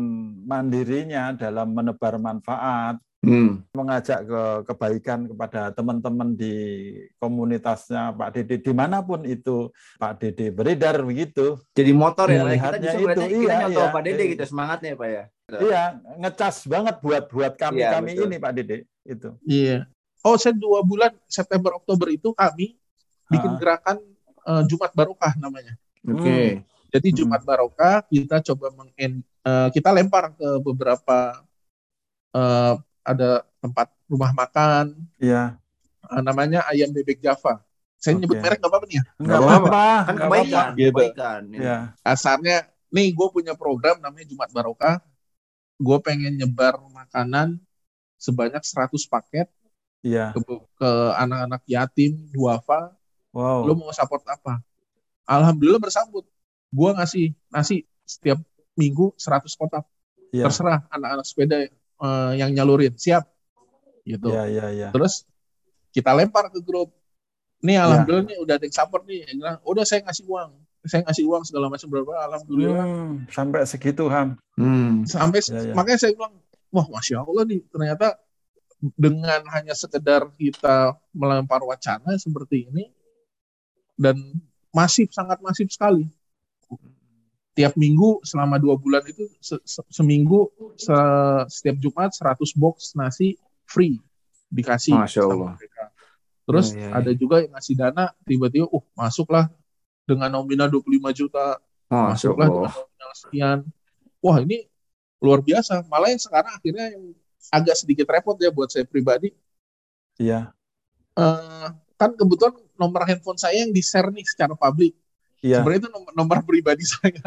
mandirinya 0.50 1.30
dalam 1.38 1.70
menebar 1.70 2.18
manfaat, 2.18 2.98
Hmm. 3.24 3.50
mengajak 3.72 4.20
ke 4.28 4.42
kebaikan 4.68 5.24
kepada 5.26 5.72
teman-teman 5.72 6.36
di 6.36 6.54
komunitasnya 7.18 8.12
Pak 8.12 8.28
Dede 8.36 8.60
di 8.60 8.72
mana 8.76 9.00
pun 9.00 9.24
itu 9.24 9.72
Pak 9.96 10.12
Dede 10.20 10.52
beredar 10.52 11.00
begitu. 11.00 11.56
Jadi 11.72 11.90
motor 11.96 12.28
ya, 12.28 12.44
kita 12.44 12.76
justru 12.78 13.02
itu, 13.08 13.20
kita 13.48 13.54
iya, 13.64 13.68
iya. 13.72 13.86
Pak 13.88 14.02
Dede 14.04 14.22
Iya. 14.22 14.32
gitu 14.36 14.44
semangatnya 14.46 14.92
Pak 14.94 15.08
ya. 15.08 15.24
Iya, 15.44 15.82
ngecas 16.20 16.56
banget 16.64 16.96
buat 17.00 17.24
buat 17.28 17.52
kami 17.56 17.80
Iya, 17.84 17.90
kami 18.00 18.10
betul. 18.16 18.26
ini 18.28 18.36
Pak 18.38 18.52
Dede 18.56 18.76
itu. 19.04 19.28
iya 19.44 19.84
oh 20.24 20.40
saya 20.40 20.56
dua 20.56 20.80
bulan 20.80 21.12
September 21.28 21.76
Oktober 21.76 22.08
itu 22.08 22.32
kami 22.32 22.80
bikin 23.28 23.60
gerakan 23.60 24.00
eh, 24.48 24.62
Jumat 24.64 24.96
Barokah 24.96 25.36
namanya 25.36 25.76
Oke. 26.04 26.64
Jadi 26.88 27.08
Hmm. 27.12 27.16
Jumat 27.16 27.42
Barokah 27.44 28.04
kita 28.08 28.40
coba 28.40 28.72
meng 28.72 28.92
kita 29.72 29.88
lempar 29.92 30.32
ke 30.32 30.48
beberapa 30.64 31.36
eh, 32.32 32.74
ada 33.04 33.44
tempat 33.60 33.92
rumah 34.08 34.32
makan 34.32 34.96
Iya. 35.20 35.60
eh, 36.04 36.22
namanya 36.24 36.64
ayam 36.68 36.90
bebek 36.90 37.20
Java. 37.20 37.60
Saya 37.96 38.20
nyebut 38.20 38.36
Oke. 38.36 38.44
merek 38.44 38.58
nggak 38.60 38.68
apa-apa 38.72 38.86
nih 38.88 38.96
ya. 39.00 39.04
Enggak 39.16 39.40
apa-apa. 39.40 39.80
Kan 39.80 40.14
nggak 40.14 40.28
kebaikan, 40.28 40.52
apa-apa. 40.52 40.76
Gitu. 40.76 40.90
kebaikan. 40.92 41.42
Iya. 41.56 41.76
Asalnya 42.04 42.56
nih 42.92 43.08
gue 43.12 43.28
punya 43.32 43.52
program 43.56 43.96
namanya 44.00 44.26
Jumat 44.28 44.50
Barokah. 44.52 45.00
Gue 45.80 45.98
pengen 46.04 46.36
nyebar 46.36 46.76
makanan 46.92 47.56
sebanyak 48.20 48.60
100 48.60 49.08
paket 49.08 49.48
Iya. 50.04 50.36
ke, 50.36 50.40
ke 50.76 50.90
anak-anak 51.16 51.64
yatim, 51.64 52.28
duafa. 52.28 52.92
Wow. 53.32 53.64
Lo 53.64 53.72
mau 53.72 53.88
support 53.90 54.20
apa? 54.28 54.60
Alhamdulillah 55.24 55.80
bersambut. 55.80 56.28
Gue 56.68 56.90
ngasih 56.92 57.32
nasi 57.48 57.88
setiap 58.04 58.36
minggu 58.76 59.16
100 59.16 59.48
kotak. 59.56 59.84
Iya. 60.28 60.50
terserah 60.50 60.82
anak-anak 60.90 61.22
sepeda 61.30 61.56
eh, 62.00 62.32
yang 62.40 62.50
nyalurin 62.50 62.94
siap. 62.96 63.28
Gitu. 64.04 64.28
Iya, 64.28 64.44
iya, 64.52 64.66
iya. 64.68 64.88
terus 64.92 65.24
kita 65.94 66.12
lempar 66.12 66.52
ke 66.52 66.60
grup. 66.60 66.92
Nih 67.64 67.80
alhamdulillah 67.80 68.28
nih 68.28 68.38
udah 68.44 68.54
ada 68.60 68.64
yang 68.68 68.76
support 68.76 69.02
nih. 69.08 69.24
Yang 69.24 69.36
bilang 69.40 69.56
udah 69.64 69.84
saya 69.88 70.00
ngasih 70.04 70.24
uang. 70.28 70.50
Saya 70.84 71.00
ngasih 71.08 71.24
uang 71.24 71.42
segala 71.48 71.66
macam 71.72 71.88
berapa 71.88 72.12
alhamdulillah. 72.28 72.84
Hmm, 72.84 73.12
sampai 73.32 73.64
segitu 73.64 74.04
Ham. 74.12 74.36
Hmm. 74.60 75.08
sampai 75.08 75.40
Ya, 75.48 75.72
ya. 75.72 75.74
makanya 75.74 75.98
saya 76.04 76.12
bilang 76.12 76.36
wah 76.74 76.86
masya 76.90 77.22
allah 77.22 77.46
nih 77.46 77.62
ternyata 77.70 78.18
dengan 78.98 79.40
hanya 79.54 79.72
sekedar 79.72 80.26
kita 80.34 80.98
melempar 81.14 81.62
wacana 81.62 82.18
seperti 82.18 82.68
ini 82.68 82.90
dan 83.94 84.18
masif 84.74 85.14
sangat 85.14 85.38
masif 85.40 85.70
sekali 85.70 86.10
tiap 87.54 87.78
minggu 87.78 88.18
selama 88.20 88.58
dua 88.58 88.74
bulan 88.74 89.06
itu 89.06 89.30
se- 89.38 89.62
se- 89.62 89.86
seminggu 89.88 90.50
se- 90.74 91.44
setiap 91.48 91.78
Jumat 91.78 92.10
100 92.10 92.50
box 92.54 92.92
nasi 92.94 93.38
free 93.64 94.02
dikasih 94.50 94.94
Masya 94.94 95.22
sama 95.22 95.32
Allah. 95.32 95.54
mereka. 95.56 95.84
Terus 96.44 96.66
Ya, 96.70 96.78
ya, 96.78 96.84
ya. 96.84 96.90
ada 97.00 97.10
juga 97.14 97.36
yang 97.40 97.52
ngasih 97.54 97.74
dana 97.74 98.04
tiba-tiba 98.22 98.66
uh 98.68 98.84
masuklah 98.92 99.48
dengan 100.04 100.28
nominal 100.28 100.68
25 100.68 100.84
juta 101.14 101.56
Masya 101.88 102.28
masuklah 102.28 102.48
dengan 102.50 102.70
nominal 102.74 103.10
sekian. 103.16 103.58
Wah 104.20 104.38
ini 104.42 104.66
luar 105.22 105.40
biasa. 105.40 105.86
Malah 105.88 106.12
yang 106.12 106.20
sekarang 106.20 106.52
akhirnya 106.52 106.86
yang 106.92 107.14
agak 107.48 107.76
sedikit 107.78 108.06
repot 108.10 108.36
ya 108.36 108.50
buat 108.50 108.68
saya 108.68 108.84
pribadi. 108.84 109.30
Iya. 110.16 110.50
eh, 111.14 111.68
kan 111.94 112.10
kebetulan 112.12 112.58
nomor 112.74 113.06
handphone 113.06 113.38
saya 113.38 113.62
yang 113.62 113.70
di-share 113.70 114.10
nih 114.10 114.26
secara 114.26 114.52
publik. 114.52 114.98
Iya. 115.44 115.60
Sebenarnya 115.60 115.80
itu 115.84 115.90
nomor, 115.92 116.10
nomor 116.16 116.38
pribadi 116.48 116.84
saya. 116.92 117.20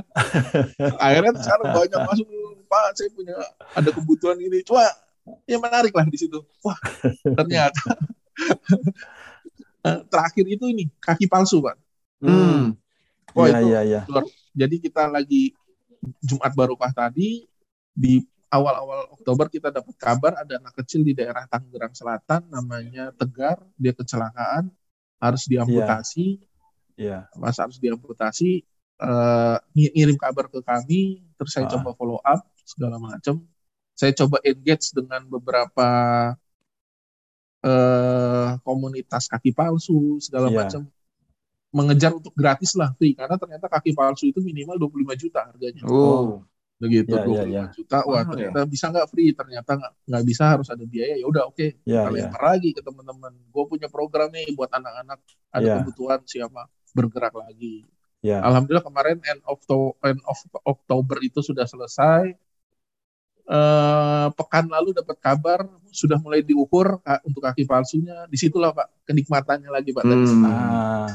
Akhirnya 0.97 1.37
sekarang 1.37 1.67
banyak 1.69 1.99
masuk, 2.09 2.27
Pak 2.65 2.85
saya 2.97 3.09
punya 3.13 3.37
ada 3.77 3.89
kebutuhan 3.93 4.41
ini. 4.41 4.65
Cuma 4.65 4.81
yang 5.45 5.61
menarik 5.61 5.93
lah 5.93 6.09
di 6.09 6.17
situ. 6.17 6.41
Wah 6.65 6.77
ternyata 7.21 7.83
eh, 9.87 9.99
terakhir 10.09 10.45
itu 10.49 10.65
ini 10.65 10.89
kaki 10.97 11.29
palsu 11.29 11.61
Pak. 11.61 11.77
Hmm. 12.25 12.73
Wah 13.37 13.45
Iya, 13.53 13.59
itu 13.61 13.67
iya, 13.69 13.81
iya. 13.85 14.01
Jadi 14.57 14.75
kita 14.81 15.05
lagi 15.13 15.53
Jumat 16.25 16.57
Barokah 16.57 16.89
tadi 16.89 17.45
di 17.93 18.25
awal-awal 18.49 19.13
Oktober 19.13 19.45
kita 19.51 19.69
dapat 19.69 19.93
kabar 19.99 20.41
ada 20.41 20.57
anak 20.57 20.73
kecil 20.81 21.05
di 21.05 21.13
daerah 21.13 21.45
Tangerang 21.45 21.93
Selatan 21.93 22.47
namanya 22.49 23.11
Tegar 23.13 23.61
dia 23.75 23.93
kecelakaan 23.93 24.71
harus 25.19 25.43
diamputasi 25.45 26.39
Iya. 26.97 27.29
pas 27.31 27.53
harus 27.55 27.77
diamputasi 27.77 28.65
eh, 28.97 29.57
ng- 29.71 29.93
ngirim 29.93 30.17
kabar 30.17 30.49
ke 30.49 30.59
kami 30.59 31.01
terus 31.37 31.53
saya 31.53 31.69
Ah. 31.69 31.77
coba 31.77 31.93
follow 31.93 32.17
up 32.19 32.41
segala 32.65 32.97
macam 32.97 33.45
saya 33.93 34.09
coba 34.11 34.41
engage 34.41 34.89
dengan 34.91 35.21
beberapa 35.23 35.87
eh, 37.63 38.49
komunitas 38.61 39.25
kaki 39.27 39.51
palsu 39.51 40.17
segala 40.17 40.47
Iya. 40.47 40.57
macam 40.57 40.81
mengejar 41.67 42.11
untuk 42.11 42.31
gratis 42.33 42.73
lah 42.73 42.93
free 42.95 43.13
karena 43.13 43.35
ternyata 43.35 43.67
kaki 43.67 43.91
palsu 43.91 44.25
itu 44.25 44.39
minimal 44.39 44.77
25 44.79 45.13
juta 45.15 45.43
harganya 45.43 45.83
Oh. 45.85 46.41
begitu 46.77 47.09
Iya, 47.09 47.21
25 47.21 47.33
iya, 47.43 47.43
iya. 47.43 47.63
juta 47.73 47.97
wah 48.01 48.21
Mahal 48.21 48.29
ternyata 48.31 48.59
bisa 48.65 48.85
nggak 48.87 49.07
free 49.09 49.29
ternyata 49.33 49.71
nggak 50.05 50.23
bisa 50.23 50.43
harus 50.47 50.67
ada 50.69 50.85
biaya 50.85 51.17
ya 51.17 51.25
udah 51.25 51.43
oke 51.45 51.65
Iya, 51.83 52.05
kita 52.05 52.09
iya. 52.09 52.13
lempar 52.29 52.41
lagi 52.47 52.69
ke 52.71 52.81
teman-teman 52.81 53.33
gue 53.45 53.63
punya 53.65 53.87
program 53.87 54.29
nih 54.29 54.53
buat 54.53 54.69
anak-anak 54.69 55.19
ada 55.51 55.61
Iya. 55.61 55.73
kebutuhan 55.81 56.19
siapa 56.23 56.69
bergerak 56.97 57.33
lagi 57.37 57.85
Iya. 58.25 58.41
alhamdulillah 58.41 58.81
kemarin 58.81 59.21
end 59.21 59.45
of 59.45 59.61
to- 59.63 59.93
end 60.01 60.17
of 60.25 60.37
Oktober 60.65 61.21
itu 61.21 61.45
sudah 61.45 61.69
selesai 61.69 62.33
Eh, 63.47 64.27
pekan 64.35 64.67
lalu 64.67 64.91
dapat 64.91 65.23
kabar 65.23 65.63
sudah 65.87 66.19
mulai 66.19 66.43
diukur 66.43 66.99
Kak, 66.99 67.23
untuk 67.23 67.39
kaki 67.39 67.63
palsunya 67.63 68.27
di 68.27 68.35
situlah 68.35 68.75
pak 68.75 69.07
kenikmatannya 69.07 69.71
lagi 69.71 69.95
pak 69.95 70.03
tadi 70.03 70.27
Hmm. 70.27 70.43
Ah, 70.43 71.07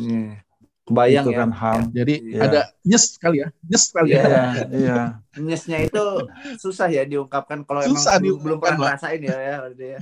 Iya. 0.00 0.40
Kebayang 0.84 1.24
itu 1.24 1.32
ya. 1.32 1.38
kan 1.40 1.50
ham. 1.56 1.80
Jadi 1.96 2.14
Iya. 2.28 2.40
ada 2.44 2.60
nyes 2.84 3.04
kali 3.16 3.40
ya, 3.40 3.48
nyes 3.64 3.84
kali 3.88 4.10
ya. 4.12 4.20
Iya, 4.20 4.44
iya. 4.68 4.96
Nyesnya 5.48 5.78
itu 5.82 6.04
susah 6.60 6.86
ya 6.92 7.02
diungkapkan 7.08 7.64
kalau 7.64 7.82
emang 7.82 7.96
Susah 7.96 8.20
belum, 8.20 8.38
belum 8.44 8.58
pernah 8.60 8.92
ngerasain 8.92 9.18
ya 9.24 9.34
ya 9.34 9.56
ya. 9.74 9.98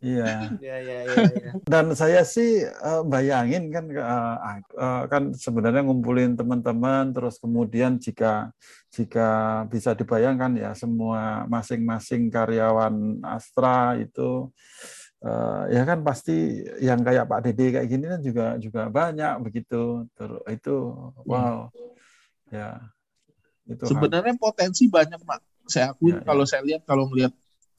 Iya. 0.00 0.32
Iya 0.58 0.76
iya 0.80 0.98
iya. 1.04 1.22
iya. 1.28 1.52
Dan 1.68 1.92
saya 1.92 2.24
sih 2.24 2.64
eh, 2.64 3.02
bayangin 3.04 3.68
kan 3.68 3.84
eh, 3.92 4.36
eh, 4.80 5.02
kan 5.12 5.22
sebenarnya 5.36 5.84
ngumpulin 5.84 6.40
teman-teman 6.40 7.12
terus 7.12 7.36
kemudian 7.36 8.00
jika 8.00 8.48
jika 8.88 9.62
bisa 9.68 9.92
dibayangkan 9.92 10.56
ya 10.56 10.70
semua 10.72 11.44
masing-masing 11.52 12.32
karyawan 12.32 13.20
Astra 13.26 14.00
itu 14.00 14.48
eh, 15.24 15.62
ya 15.72 15.82
kan 15.82 16.04
pasti 16.04 16.36
yang 16.78 17.00
kayak 17.00 17.24
Pak 17.24 17.40
Dede 17.42 17.66
kayak 17.74 17.88
gini 17.88 18.04
kan 18.06 18.20
juga 18.20 18.46
juga 18.60 18.82
banyak 18.88 19.34
begitu. 19.42 20.04
Terus 20.14 20.40
itu 20.52 20.76
wow. 21.24 21.72
Ya. 22.52 22.78
Itu 23.64 23.88
hal- 23.88 23.90
Sebenarnya 23.96 24.36
potensi 24.36 24.84
banyak, 24.86 25.20
Pak. 25.24 25.40
Saya 25.64 25.96
akui 25.96 26.12
Ya, 26.12 26.20
ya. 26.20 26.24
kalau 26.28 26.44
saya 26.44 26.60
lihat 26.62 26.84
kalau 26.84 27.08
melihat 27.08 27.32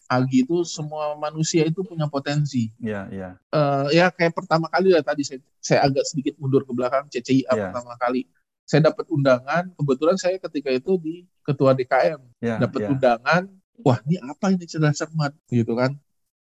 Agi 0.05 0.45
itu 0.45 0.61
semua 0.69 1.17
manusia 1.17 1.65
itu 1.65 1.81
punya 1.81 2.05
potensi. 2.05 2.69
ya 2.77 3.09
ya. 3.09 3.41
Eh, 3.49 3.87
ya 3.97 4.13
kayak 4.13 4.37
pertama 4.37 4.69
kali 4.69 4.93
lah 4.93 5.01
tadi 5.01 5.25
saya, 5.25 5.41
saya 5.57 5.81
agak 5.89 6.05
sedikit 6.05 6.37
mundur 6.37 6.61
ke 6.61 6.69
belakang 6.77 7.09
CCIA 7.09 7.49
Iya. 7.49 7.73
pertama 7.73 7.97
kali. 7.97 8.29
Saya 8.69 8.93
dapat 8.93 9.05
undangan, 9.09 9.73
kebetulan 9.73 10.13
saya 10.17 10.37
ketika 10.37 10.69
itu 10.69 10.93
di 11.01 11.15
ketua 11.41 11.73
DKM 11.73 12.21
Ya, 12.37 12.61
dapat 12.61 12.85
ya, 12.85 12.89
undangan. 12.93 13.49
Wah, 13.81 13.97
ini 14.05 14.21
apa 14.21 14.53
ini 14.53 14.65
cerdas 14.69 14.93
cermat 14.93 15.33
gitu 15.49 15.73
kan. 15.73 15.97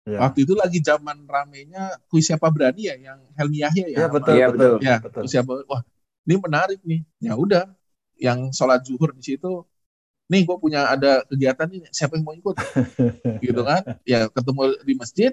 Ya. 0.04 0.18
Waktu 0.20 0.38
itu 0.44 0.52
lagi 0.56 0.78
zaman 0.84 1.24
ramenya 1.24 1.96
kuis 2.12 2.28
siapa 2.28 2.48
berani 2.52 2.88
ya 2.88 2.94
yang 2.96 3.18
Helmi 3.36 3.58
Yahya 3.64 3.84
ya. 3.88 3.96
Ya, 3.96 4.06
sama- 4.06 4.14
betul, 4.20 4.34
Iya, 4.36 4.46
betul. 4.48 4.68
betul. 4.76 4.84
Ya, 4.84 4.96
betul. 5.00 5.20
kuis 5.24 5.32
siapa. 5.32 5.52
Wah, 5.68 5.82
ini 6.28 6.34
menarik 6.40 6.80
nih. 6.84 7.00
Ya 7.20 7.32
udah, 7.34 7.64
yang 8.20 8.38
sholat 8.52 8.80
zuhur 8.84 9.10
di 9.16 9.22
situ. 9.24 9.64
Nih 10.32 10.40
gue 10.48 10.56
punya 10.56 10.88
ada 10.88 11.20
kegiatan 11.28 11.68
ini, 11.68 11.84
siapa 11.92 12.16
yang 12.16 12.24
mau 12.24 12.32
ikut? 12.32 12.56
gitu 13.44 13.60
kan? 13.60 13.82
Ya 14.08 14.28
ketemu 14.32 14.60
di 14.84 14.94
masjid. 14.96 15.32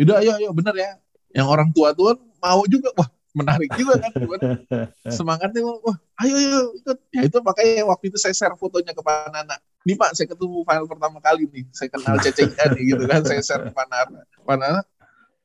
Yaudah, 0.00 0.18
ayo, 0.24 0.30
ayo, 0.42 0.48
bener 0.50 0.74
ya. 0.74 0.90
Yang 1.32 1.46
orang 1.46 1.68
tua 1.70 1.94
tua 1.94 2.18
mau 2.42 2.62
juga, 2.66 2.90
wah 2.98 3.06
menarik 3.32 3.70
juga 3.78 3.94
kan? 4.02 4.10
Gimana? 4.10 4.42
Semangatnya, 5.16 5.62
wah, 5.62 5.96
ayo, 6.24 6.34
ayo, 6.34 6.60
ikut. 6.82 6.98
Ya 7.14 7.22
itu 7.30 7.38
makanya 7.44 7.86
waktu 7.86 8.10
itu 8.10 8.18
saya 8.18 8.34
share 8.34 8.56
fotonya 8.58 8.90
ke 8.96 9.02
Pak 9.04 9.30
Nana. 9.30 9.56
Nih 9.82 9.98
Pak, 9.98 10.14
saya 10.14 10.30
ketemu 10.30 10.62
file 10.62 10.86
pertama 10.86 11.18
kali 11.18 11.44
nih. 11.50 11.64
Saya 11.74 11.88
kenal 11.90 12.16
CCIA 12.24 12.64
nih 12.78 12.82
gitu 12.94 13.04
kan. 13.10 13.20
Saya 13.26 13.42
share. 13.42 13.66
Pak 13.72 14.56
Nana, 14.58 14.80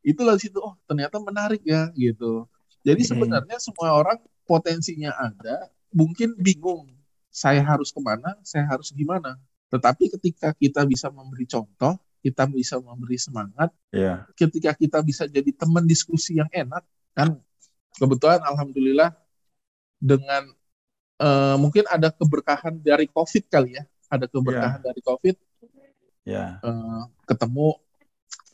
itulah 0.06 0.38
situ, 0.38 0.58
oh 0.62 0.78
ternyata 0.86 1.18
menarik 1.18 1.62
ya 1.66 1.90
gitu. 1.98 2.46
Jadi 2.86 3.02
Hmm. 3.04 3.10
sebenarnya 3.18 3.58
semua 3.60 3.98
orang 3.98 4.22
potensinya 4.48 5.12
ada, 5.18 5.68
mungkin 5.92 6.38
bingung 6.40 6.88
saya 7.28 7.60
harus 7.62 7.92
ke 7.92 8.00
mana, 8.00 8.38
saya 8.48 8.66
harus 8.70 8.90
gimana. 8.96 9.36
Tetapi 9.68 10.08
ketika 10.16 10.56
kita 10.56 10.88
bisa 10.88 11.12
memberi 11.12 11.44
contoh, 11.44 12.00
kita 12.24 12.48
bisa 12.48 12.80
memberi 12.80 13.20
semangat, 13.20 13.70
Ya, 13.92 14.24
ketika 14.40 14.72
kita 14.74 15.00
bisa 15.04 15.28
jadi 15.28 15.52
teman 15.54 15.84
diskusi 15.84 16.40
yang 16.40 16.48
enak, 16.50 16.82
kan 17.12 17.36
kebetulan 18.00 18.40
alhamdulillah 18.42 19.12
dengan 20.00 20.48
eh, 21.18 21.56
mungkin 21.58 21.84
ada 21.90 22.14
keberkahan 22.14 22.78
dari 22.80 23.10
COVID 23.10 23.50
kali 23.50 23.74
ya, 23.76 23.84
ada 24.08 24.26
keberkahan 24.28 24.80
dari 24.82 25.02
COVID, 25.04 25.36
ya, 26.24 26.60
eh, 26.60 27.04
ketemu 27.28 27.76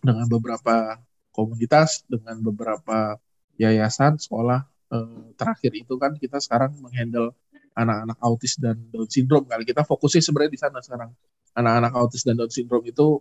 dengan 0.04 0.26
beberapa 0.28 0.98
komunitas, 1.32 2.04
dengan 2.06 2.38
beberapa 2.42 3.18
yayasan, 3.58 4.18
sekolah. 4.18 4.66
Eh, 4.94 5.34
terakhir 5.34 5.72
itu 5.74 5.94
kan 5.98 6.14
kita 6.18 6.38
sekarang 6.38 6.78
menghandle 6.78 7.34
anak-anak 7.74 8.18
autis 8.22 8.54
dan 8.62 8.78
Down 8.94 9.10
syndrome 9.10 9.50
kali 9.50 9.66
kita 9.66 9.82
fokusnya 9.82 10.22
sebenarnya 10.22 10.54
di 10.54 10.62
sana 10.62 10.78
sekarang 10.78 11.10
anak-anak 11.58 11.94
autis 11.98 12.22
dan 12.22 12.38
Down 12.38 12.54
syndrome 12.54 12.86
itu 12.86 13.18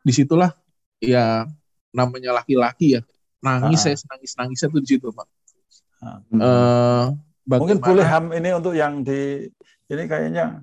di 0.00 0.12
situlah 0.16 0.48
ya 0.96 1.44
namanya 1.92 2.40
laki-laki 2.40 2.96
ya 2.96 3.04
nangis 3.44 3.84
Ah. 3.84 3.92
saya 3.92 4.00
nangis 4.16 4.32
nangisnya 4.32 4.68
tuh 4.72 4.80
di 4.80 4.88
situ 4.96 5.08
pak 5.12 5.28
Ah. 6.00 6.24
Eh, 6.32 7.06
Mungkin 7.60 7.84
boleh 7.84 8.06
ham 8.08 8.32
ini 8.32 8.56
untuk 8.56 8.72
yang 8.72 9.04
di 9.04 9.44
ini 9.90 10.04
kayaknya 10.06 10.62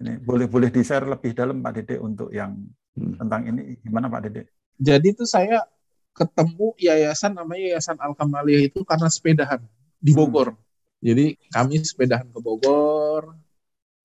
ini 0.00 0.18
boleh 0.18 0.48
boleh 0.48 0.68
di 0.72 0.82
share 0.82 1.04
lebih 1.04 1.36
dalam 1.36 1.60
Pak 1.60 1.72
Dede 1.76 1.96
untuk 2.00 2.32
yang 2.32 2.56
Hmm. 2.94 3.18
tentang 3.18 3.42
ini 3.50 3.74
gimana 3.82 4.06
Pak 4.06 4.20
Dede? 4.26 4.42
Jadi 4.78 5.18
tuh 5.18 5.26
saya 5.26 5.66
ketemu 6.14 6.78
yayasan 6.78 7.34
namanya 7.34 7.74
Yayasan 7.74 7.98
Al 7.98 8.14
Kamaliyah 8.14 8.70
itu 8.70 8.86
karena 8.86 9.10
sepedahan 9.10 9.60
di 9.98 10.14
Bogor. 10.14 10.54
Jadi 11.02 11.34
kami 11.50 11.82
sepedahan 11.82 12.30
ke 12.30 12.38
Bogor, 12.38 13.34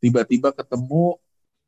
tiba-tiba 0.01 0.49
ketemu 0.49 1.21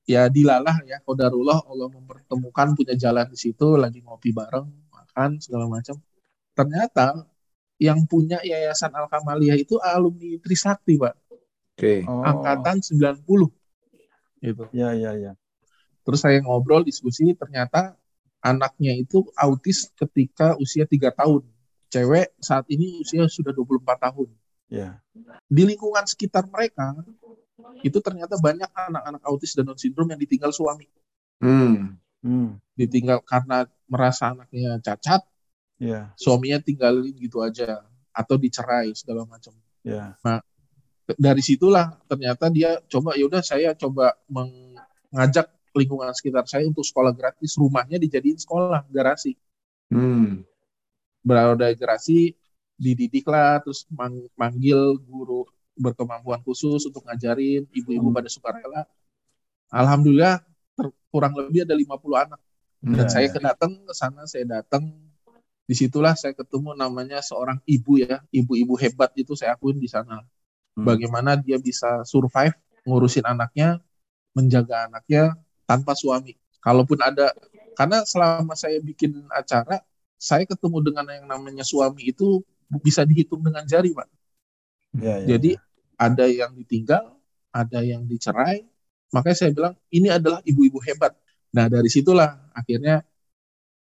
ya 0.10 0.26
dilalah 0.34 0.82
ya 0.82 0.98
Kodarullah 1.06 1.62
Allah 1.62 1.88
mempertemukan 1.94 2.74
punya 2.74 2.98
jalan 2.98 3.30
di 3.30 3.38
situ 3.38 3.78
lagi 3.78 4.02
ngopi 4.02 4.34
bareng, 4.34 4.66
makan 4.90 5.38
segala 5.38 5.70
macam. 5.70 6.02
Ternyata 6.58 7.22
yang 7.78 8.02
punya 8.10 8.42
Yayasan 8.42 8.98
Al 8.98 9.06
Kamaliyah 9.14 9.62
itu 9.62 9.78
alumni 9.78 10.42
Trisakti, 10.42 10.98
Pak, 10.98 11.31
Oke. 11.82 12.06
Oh, 12.06 12.22
angkatan 12.22 12.78
90. 12.78 13.26
Gitu. 14.38 14.64
Ya 14.70 14.94
ya 14.94 15.18
ya. 15.18 15.34
Terus 16.06 16.22
saya 16.22 16.38
ngobrol 16.46 16.86
diskusi 16.86 17.34
ternyata 17.34 17.98
anaknya 18.38 18.94
itu 18.94 19.26
autis 19.34 19.90
ketika 19.98 20.54
usia 20.62 20.86
tiga 20.86 21.10
tahun. 21.10 21.42
Cewek 21.90 22.38
saat 22.38 22.70
ini 22.70 23.02
usia 23.02 23.26
sudah 23.26 23.50
24 23.50 23.98
tahun. 23.98 24.30
Ya. 24.70 25.02
Di 25.50 25.66
lingkungan 25.66 26.06
sekitar 26.06 26.46
mereka 26.46 27.02
itu 27.82 27.98
ternyata 27.98 28.38
banyak 28.38 28.70
anak-anak 28.70 29.22
autis 29.26 29.58
dan 29.58 29.66
Down 29.66 29.82
syndrome 29.82 30.14
yang 30.14 30.22
ditinggal 30.22 30.54
suami. 30.54 30.86
Hmm. 31.42 31.98
Hmm. 32.22 32.62
Ditinggal 32.78 33.26
karena 33.26 33.66
merasa 33.90 34.38
anaknya 34.38 34.78
cacat, 34.86 35.26
Ya, 35.82 36.14
suaminya 36.14 36.62
tinggalin 36.62 37.10
gitu 37.18 37.42
aja 37.42 37.82
atau 38.14 38.38
dicerai 38.38 38.94
segala 38.94 39.26
macam. 39.26 39.50
ya. 39.82 40.14
Dari 41.16 41.40
situlah 41.40 41.98
ternyata 42.06 42.48
dia 42.48 42.80
coba 42.86 43.16
ya 43.16 43.26
udah 43.26 43.42
saya 43.42 43.74
coba 43.74 44.14
mengajak 44.28 45.48
lingkungan 45.72 46.12
sekitar 46.12 46.44
saya 46.46 46.68
untuk 46.68 46.84
sekolah 46.84 47.12
gratis, 47.12 47.56
rumahnya 47.56 47.96
dijadiin 47.96 48.38
sekolah 48.38 48.84
garasi. 48.88 49.36
Hmm. 49.88 50.48
berada 51.22 51.68
gerasi 51.76 52.34
dididik 52.74 53.28
lah 53.28 53.62
terus 53.62 53.86
mang- 53.94 54.26
manggil 54.34 54.98
guru 54.98 55.46
berkemampuan 55.76 56.42
khusus 56.42 56.82
untuk 56.88 57.06
ngajarin 57.06 57.68
ibu-ibu 57.70 58.10
Hmm. 58.10 58.16
pada 58.16 58.26
sukarela 58.26 58.82
alhamdulillah 59.70 60.42
ter- 60.74 60.96
kurang 61.12 61.38
lebih 61.38 61.68
ada 61.68 61.76
50 61.76 62.18
anak 62.18 62.42
dan 62.82 63.06
Ya, 63.06 63.12
saya 63.12 63.28
ya. 63.30 63.34
kedatang 63.38 63.86
ke 63.86 63.94
sana 63.94 64.26
saya 64.26 64.46
datang 64.50 64.90
di 65.62 65.76
situlah 65.78 66.18
saya 66.18 66.34
ketemu 66.34 66.74
namanya 66.74 67.22
seorang 67.22 67.62
ibu 67.64 68.02
ya 68.02 68.24
ibu-ibu 68.34 68.74
hebat 68.76 69.14
itu 69.14 69.38
saya 69.38 69.54
akuin 69.54 69.78
di 69.78 69.86
sana 69.86 70.26
Hmm. 70.72 70.88
bagaimana 70.88 71.36
dia 71.36 71.60
bisa 71.60 72.08
survive 72.08 72.56
ngurusin 72.88 73.28
anaknya 73.28 73.84
menjaga 74.32 74.88
anaknya 74.88 75.36
tanpa 75.68 75.92
suami. 75.94 76.40
Kalaupun 76.64 77.00
ada 77.04 77.36
karena 77.76 78.04
selama 78.08 78.56
saya 78.56 78.80
bikin 78.80 79.28
acara 79.32 79.84
saya 80.16 80.46
ketemu 80.46 80.78
dengan 80.92 81.06
yang 81.10 81.26
namanya 81.28 81.66
suami 81.66 82.14
itu 82.14 82.40
bisa 82.80 83.04
dihitung 83.04 83.44
dengan 83.44 83.68
jari 83.68 83.92
pak. 83.92 84.08
Ya, 84.96 85.20
ya, 85.24 85.36
jadi 85.36 85.58
ya. 85.58 85.62
ada 86.00 86.26
yang 86.28 86.52
ditinggal 86.56 87.04
ada 87.52 87.80
yang 87.84 88.08
dicerai. 88.08 88.64
Makanya 89.12 89.38
saya 89.38 89.52
bilang 89.52 89.76
ini 89.92 90.08
adalah 90.08 90.40
ibu-ibu 90.48 90.80
hebat. 90.88 91.12
Nah 91.52 91.68
dari 91.68 91.92
situlah 91.92 92.48
akhirnya 92.56 93.04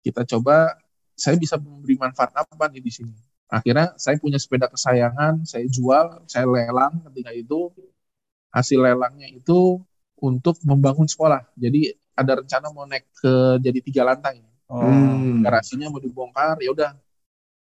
kita 0.03 0.27
coba 0.27 0.75
saya 1.15 1.39
bisa 1.39 1.55
memberi 1.55 1.95
manfaat 1.95 2.35
apa 2.35 2.67
nih 2.67 2.83
di 2.83 2.91
sini 2.91 3.15
akhirnya 3.51 3.95
saya 4.01 4.17
punya 4.19 4.41
sepeda 4.41 4.67
kesayangan 4.73 5.45
saya 5.45 5.67
jual 5.69 6.25
saya 6.31 6.45
lelang 6.49 7.03
ketika 7.11 7.31
itu. 7.35 7.71
Hasil 8.55 8.79
lelangnya 8.79 9.27
itu 9.35 9.83
untuk 10.23 10.55
membangun 10.63 11.11
sekolah. 11.11 11.43
Jadi 11.59 11.91
ada 12.15 12.39
rencana 12.39 12.71
mau 12.71 12.87
naik 12.87 13.11
ke 13.19 13.59
jadi 13.59 13.79
tiga 13.83 14.03
lantai. 14.07 14.39
Oh, 14.71 14.81
Hmm. 14.81 15.43
garasinya 15.43 15.91
mau 15.91 15.99
dibongkar 15.99 16.57
ya 16.63 16.71
udah. 16.71 16.93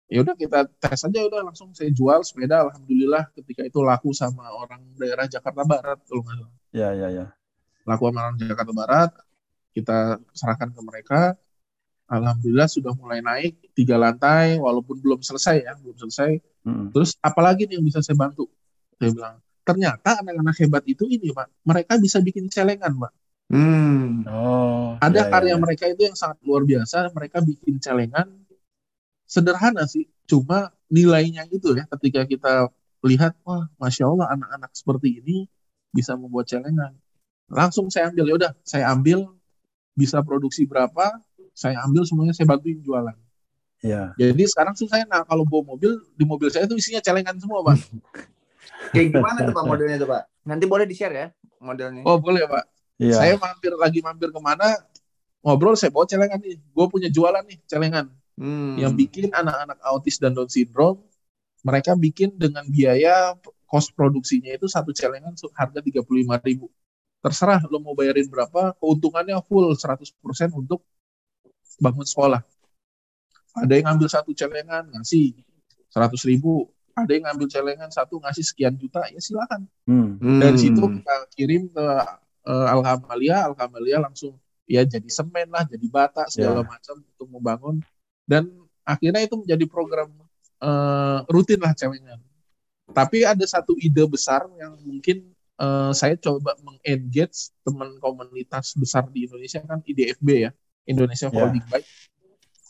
Ya 0.10 0.26
udah 0.26 0.34
kita 0.34 0.66
tes 0.82 1.06
aja 1.06 1.20
udah 1.30 1.46
langsung 1.46 1.70
saya 1.78 1.94
jual 1.94 2.26
sepeda. 2.26 2.66
Alhamdulillah 2.66 3.30
ketika 3.38 3.62
itu 3.62 3.80
laku 3.86 4.10
sama 4.18 4.50
orang 4.50 4.82
daerah 4.98 5.30
Jakarta 5.30 5.62
Barat 5.62 6.02
kalau 6.10 6.26
nggak 6.26 6.36
salah. 6.42 6.54
Ya, 6.74 6.90
ya, 6.98 7.08
ya. 7.14 7.26
laku 7.86 8.10
sama 8.10 8.20
orang 8.26 8.38
Jakarta 8.42 8.74
Barat 8.74 9.12
kita 9.78 9.98
serahkan 10.34 10.74
ke 10.74 10.82
mereka 10.82 11.20
alhamdulillah 12.10 12.68
sudah 12.68 12.92
mulai 12.98 13.22
naik 13.22 13.72
tiga 13.78 13.96
lantai 13.96 14.58
walaupun 14.58 14.98
belum 15.00 15.22
selesai 15.22 15.64
ya 15.66 15.74
belum 15.80 15.98
selesai 15.98 16.42
Hmm. 16.60 16.92
terus 16.92 17.16
apalagi 17.24 17.72
nih 17.72 17.80
yang 17.80 17.88
bisa 17.88 18.04
saya 18.04 18.20
bantu 18.20 18.44
saya 19.00 19.16
bilang 19.16 19.40
ternyata 19.64 20.20
anak-anak 20.20 20.60
hebat 20.60 20.84
itu 20.92 21.08
ini 21.08 21.32
pak 21.32 21.48
mereka 21.64 21.96
bisa 21.96 22.20
bikin 22.20 22.52
celengan 22.52 22.92
pak 23.00 23.16
Hmm. 23.50 24.28
Oh, 24.30 24.94
ada 25.02 25.24
ya, 25.24 25.26
ya, 25.26 25.32
karya 25.32 25.54
ya. 25.56 25.58
mereka 25.58 25.90
itu 25.90 26.06
yang 26.06 26.14
sangat 26.20 26.38
luar 26.46 26.68
biasa 26.68 27.10
mereka 27.16 27.40
bikin 27.42 27.80
celengan 27.80 28.28
sederhana 29.26 29.88
sih 29.90 30.06
Cuma 30.30 30.70
nilainya 30.94 31.50
itu 31.50 31.74
ya 31.74 31.90
ketika 31.98 32.22
kita 32.30 32.54
lihat 33.02 33.34
wah 33.42 33.66
masya 33.82 34.06
Allah 34.06 34.30
anak-anak 34.38 34.72
seperti 34.78 35.26
ini 35.26 35.50
bisa 35.90 36.14
membuat 36.14 36.46
celengan. 36.46 36.94
Langsung 37.50 37.90
saya 37.90 38.14
ambil 38.14 38.30
ya 38.30 38.36
udah 38.38 38.52
saya 38.62 38.94
ambil 38.94 39.26
bisa 39.98 40.22
produksi 40.22 40.70
berapa 40.70 41.18
saya 41.60 41.76
ambil 41.84 42.08
semuanya 42.08 42.32
saya 42.32 42.48
bantuin 42.48 42.80
jualan. 42.80 43.16
Ya. 43.84 44.16
Jadi 44.16 44.48
sekarang 44.48 44.72
tuh 44.80 44.88
saya 44.88 45.04
nah 45.04 45.28
kalau 45.28 45.44
bawa 45.44 45.76
mobil 45.76 46.00
di 46.16 46.24
mobil 46.24 46.48
saya 46.48 46.64
itu 46.64 46.80
isinya 46.80 47.04
celengan 47.04 47.36
semua 47.36 47.60
pak. 47.68 47.76
Kayak 48.96 49.12
gimana 49.12 49.40
tuh 49.44 49.54
Pak 49.56 49.66
modelnya 49.68 49.98
tuh 50.00 50.08
Pak? 50.08 50.24
Nanti 50.48 50.64
boleh 50.64 50.88
di-share 50.88 51.16
ya 51.16 51.28
modelnya. 51.60 52.04
Oh 52.08 52.16
boleh 52.16 52.48
pak. 52.48 52.64
Iya. 52.96 53.16
Saya 53.16 53.34
mampir 53.36 53.76
lagi 53.76 54.00
mampir 54.00 54.32
ke 54.32 54.40
mana 54.40 54.80
ngobrol 55.44 55.76
saya 55.76 55.92
bawa 55.92 56.08
celengan 56.08 56.40
nih. 56.40 56.56
Gue 56.72 56.86
punya 56.88 57.12
jualan 57.12 57.44
nih 57.44 57.60
celengan. 57.68 58.08
Hmm. 58.40 58.80
Yang 58.80 58.94
bikin 59.08 59.36
anak-anak 59.36 59.80
autis 59.84 60.16
dan 60.16 60.32
Down 60.32 60.48
syndrome 60.48 61.04
mereka 61.64 61.92
bikin 61.96 62.40
dengan 62.40 62.64
biaya 62.72 63.36
kos 63.68 63.92
produksinya 63.92 64.56
itu 64.56 64.66
satu 64.66 64.96
celengan 64.96 65.36
harga 65.36 65.80
35.000 65.84 66.48
ribu. 66.48 66.72
Terserah 67.20 67.60
lo 67.68 67.84
mau 67.84 67.92
bayarin 67.92 68.32
berapa, 68.32 68.80
keuntungannya 68.80 69.36
full 69.44 69.76
100% 69.76 70.16
untuk 70.56 70.80
bangun 71.80 72.06
sekolah. 72.06 72.42
Ada 73.58 73.74
yang 73.76 73.86
ngambil 73.92 74.08
satu 74.08 74.32
celengan 74.32 74.88
ngasih 74.94 75.34
100 75.90 76.30
ribu, 76.30 76.70
ada 76.94 77.12
yang 77.12 77.26
ngambil 77.28 77.48
celengan 77.50 77.90
satu 77.90 78.22
ngasih 78.22 78.46
sekian 78.46 78.78
juta, 78.78 79.04
ya 79.10 79.20
silakan. 79.20 79.66
Hmm. 79.90 80.20
Hmm. 80.22 80.40
Dari 80.40 80.58
situ 80.60 80.80
kita 80.80 81.16
kirim 81.34 81.72
ke 81.72 81.86
uh, 82.46 82.68
Alkamalia, 82.70 83.48
Alkamalia 83.50 83.98
langsung 84.04 84.38
ya 84.70 84.86
jadi 84.86 85.10
semen 85.10 85.50
lah, 85.50 85.66
jadi 85.66 85.86
bata 85.90 86.30
segala 86.30 86.62
Ya. 86.62 86.68
macam 86.70 86.96
untuk 87.02 87.28
membangun 87.28 87.76
dan 88.30 88.54
akhirnya 88.86 89.26
itu 89.26 89.34
menjadi 89.42 89.66
program 89.66 90.14
eh, 90.62 91.20
rutin 91.26 91.58
lah 91.58 91.74
celengan. 91.74 92.22
Tapi 92.90 93.26
ada 93.26 93.42
satu 93.46 93.74
ide 93.82 94.06
besar 94.06 94.46
yang 94.62 94.78
mungkin 94.86 95.34
eh, 95.58 95.92
saya 95.98 96.14
coba 96.22 96.54
mengengage 96.62 97.50
teman 97.66 97.98
komunitas 97.98 98.78
besar 98.78 99.10
di 99.10 99.26
Indonesia 99.26 99.58
kan 99.66 99.82
IDFB 99.82 100.28
ya, 100.46 100.52
Indonesia 100.86 101.28
Ya. 101.28 101.36
Folding 101.36 101.66
Bike. 101.68 101.90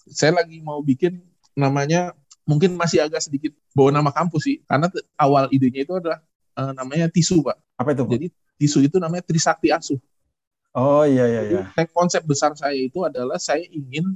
Saya 0.10 0.32
lagi 0.41 0.58
mau 0.63 0.82
bikin 0.82 1.22
namanya 1.54 2.17
mungkin 2.48 2.74
masih 2.74 3.06
agak 3.06 3.22
sedikit 3.22 3.54
bawa 3.78 3.93
nama 3.93 4.10
kampus 4.10 4.41
sih, 4.50 4.58
karena 4.65 4.89
awal 5.19 5.45
idenya 5.54 5.86
itu 5.86 5.93
adalah 5.93 6.19
eh, 6.58 6.72
namanya 6.74 7.06
tisu 7.12 7.45
pak. 7.45 7.58
Apa 7.78 7.93
itu? 7.93 8.04
Pak? 8.06 8.12
Jadi 8.17 8.28
tisu 8.58 8.80
itu 8.86 8.98
namanya 8.98 9.22
Trisakti 9.22 9.69
Asuh. 9.69 10.02
Oh 10.78 11.02
iya 11.02 11.26
iya 11.26 11.41
Jadi, 11.50 11.56
iya. 11.65 11.86
konsep 11.89 12.22
besar 12.22 12.54
saya 12.54 12.78
itu 12.78 13.02
adalah 13.02 13.41
saya 13.41 13.65
ingin 13.74 14.13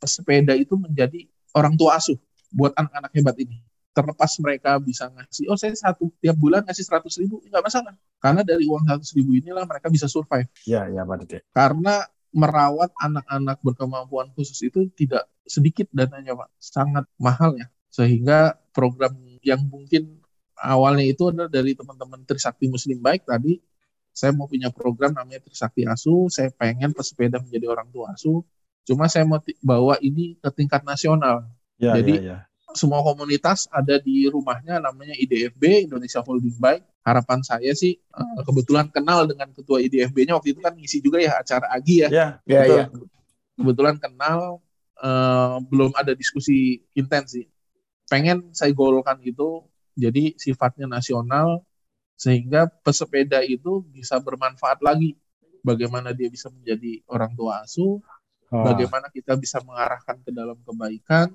pesepeda 0.00 0.56
itu 0.56 0.72
menjadi 0.80 1.28
orang 1.52 1.76
tua 1.76 2.00
asuh 2.00 2.16
buat 2.48 2.72
anak-anak 2.72 3.12
hebat 3.12 3.36
ini. 3.36 3.60
Terlepas 3.90 4.32
mereka 4.40 4.78
bisa 4.80 5.10
ngasih, 5.10 5.50
oh 5.50 5.58
saya 5.58 5.74
satu 5.76 6.08
tiap 6.22 6.38
bulan 6.38 6.64
ngasih 6.64 6.86
100 6.88 7.20
ribu, 7.20 7.42
nggak 7.44 7.60
masalah. 7.60 7.92
Karena 8.22 8.40
dari 8.40 8.64
uang 8.64 8.86
100 8.86 9.02
ribu 9.18 9.36
inilah 9.36 9.66
mereka 9.66 9.92
bisa 9.92 10.06
survive. 10.08 10.48
Iya 10.64 10.88
iya 10.88 11.02
Pak 11.04 11.16
Dede. 11.26 11.38
Karena 11.52 12.00
merawat 12.30 12.94
anak-anak 12.98 13.58
berkemampuan 13.62 14.30
khusus 14.34 14.58
itu 14.62 14.86
tidak 14.94 15.26
sedikit 15.46 15.90
dananya 15.90 16.38
Pak, 16.38 16.48
sangat 16.62 17.04
mahal 17.18 17.58
ya. 17.58 17.66
Sehingga 17.90 18.54
program 18.70 19.18
yang 19.42 19.66
mungkin 19.66 20.22
awalnya 20.54 21.04
itu 21.08 21.32
adalah 21.32 21.50
dari 21.50 21.74
teman-teman 21.74 22.22
Trisakti 22.22 22.70
Muslim 22.70 23.02
Baik 23.02 23.26
tadi, 23.26 23.58
saya 24.10 24.30
mau 24.36 24.46
punya 24.46 24.70
program 24.70 25.16
namanya 25.16 25.42
Trisakti 25.42 25.88
Asuh, 25.88 26.30
saya 26.30 26.52
pengen 26.54 26.94
pesepeda 26.94 27.40
menjadi 27.42 27.66
orang 27.70 27.88
tua 27.90 28.14
asuh, 28.14 28.44
cuma 28.86 29.10
saya 29.10 29.26
mau 29.26 29.42
bawa 29.64 29.98
ini 29.98 30.38
ke 30.38 30.48
tingkat 30.54 30.86
nasional. 30.86 31.50
Iya 31.80 31.98
Jadi, 31.98 32.14
iya 32.20 32.22
iya. 32.22 32.38
Semua 32.72 33.00
komunitas 33.00 33.66
ada 33.68 33.98
di 33.98 34.26
rumahnya 34.26 34.78
namanya 34.78 35.14
IDFB, 35.14 35.90
Indonesia 35.90 36.20
Holding 36.20 36.56
Bike. 36.56 36.86
Harapan 37.00 37.40
saya 37.40 37.72
sih, 37.72 37.96
eh, 37.96 38.40
kebetulan 38.44 38.86
kenal 38.88 39.24
dengan 39.24 39.48
ketua 39.50 39.80
IDFB-nya 39.80 40.36
waktu 40.36 40.52
itu 40.52 40.60
kan 40.60 40.76
ngisi 40.76 41.00
juga 41.00 41.16
ya 41.18 41.32
acara 41.34 41.66
AGI 41.74 41.96
ya 41.96 42.08
Iya, 42.08 42.26
Ya, 42.44 42.60
betul. 42.60 42.76
ya. 42.76 42.84
kebetulan 43.56 43.96
kenal 43.96 44.38
eh, 44.98 45.56
belum 45.64 45.90
ada 45.96 46.12
diskusi 46.12 46.58
intens 46.92 47.32
sih 47.32 47.48
pengen 48.04 48.52
saya 48.52 48.72
golkan 48.72 49.16
itu 49.22 49.64
jadi 49.96 50.36
sifatnya 50.36 50.84
nasional 50.86 51.64
sehingga 52.14 52.68
pesepeda 52.68 53.40
itu 53.40 53.80
bisa 53.86 54.20
bermanfaat 54.20 54.80
lagi 54.80 55.16
bagaimana 55.60 56.12
dia 56.12 56.28
bisa 56.28 56.52
menjadi 56.52 57.00
orang 57.08 57.32
tua 57.32 57.64
asuh 57.64 57.96
Oh, 58.50 58.66
bagaimana 58.66 59.06
kita 59.08 59.38
bisa 59.38 59.62
mengarahkan 59.62 60.18
ke 60.20 60.34
dalam 60.34 60.58
kebaikan 60.66 61.30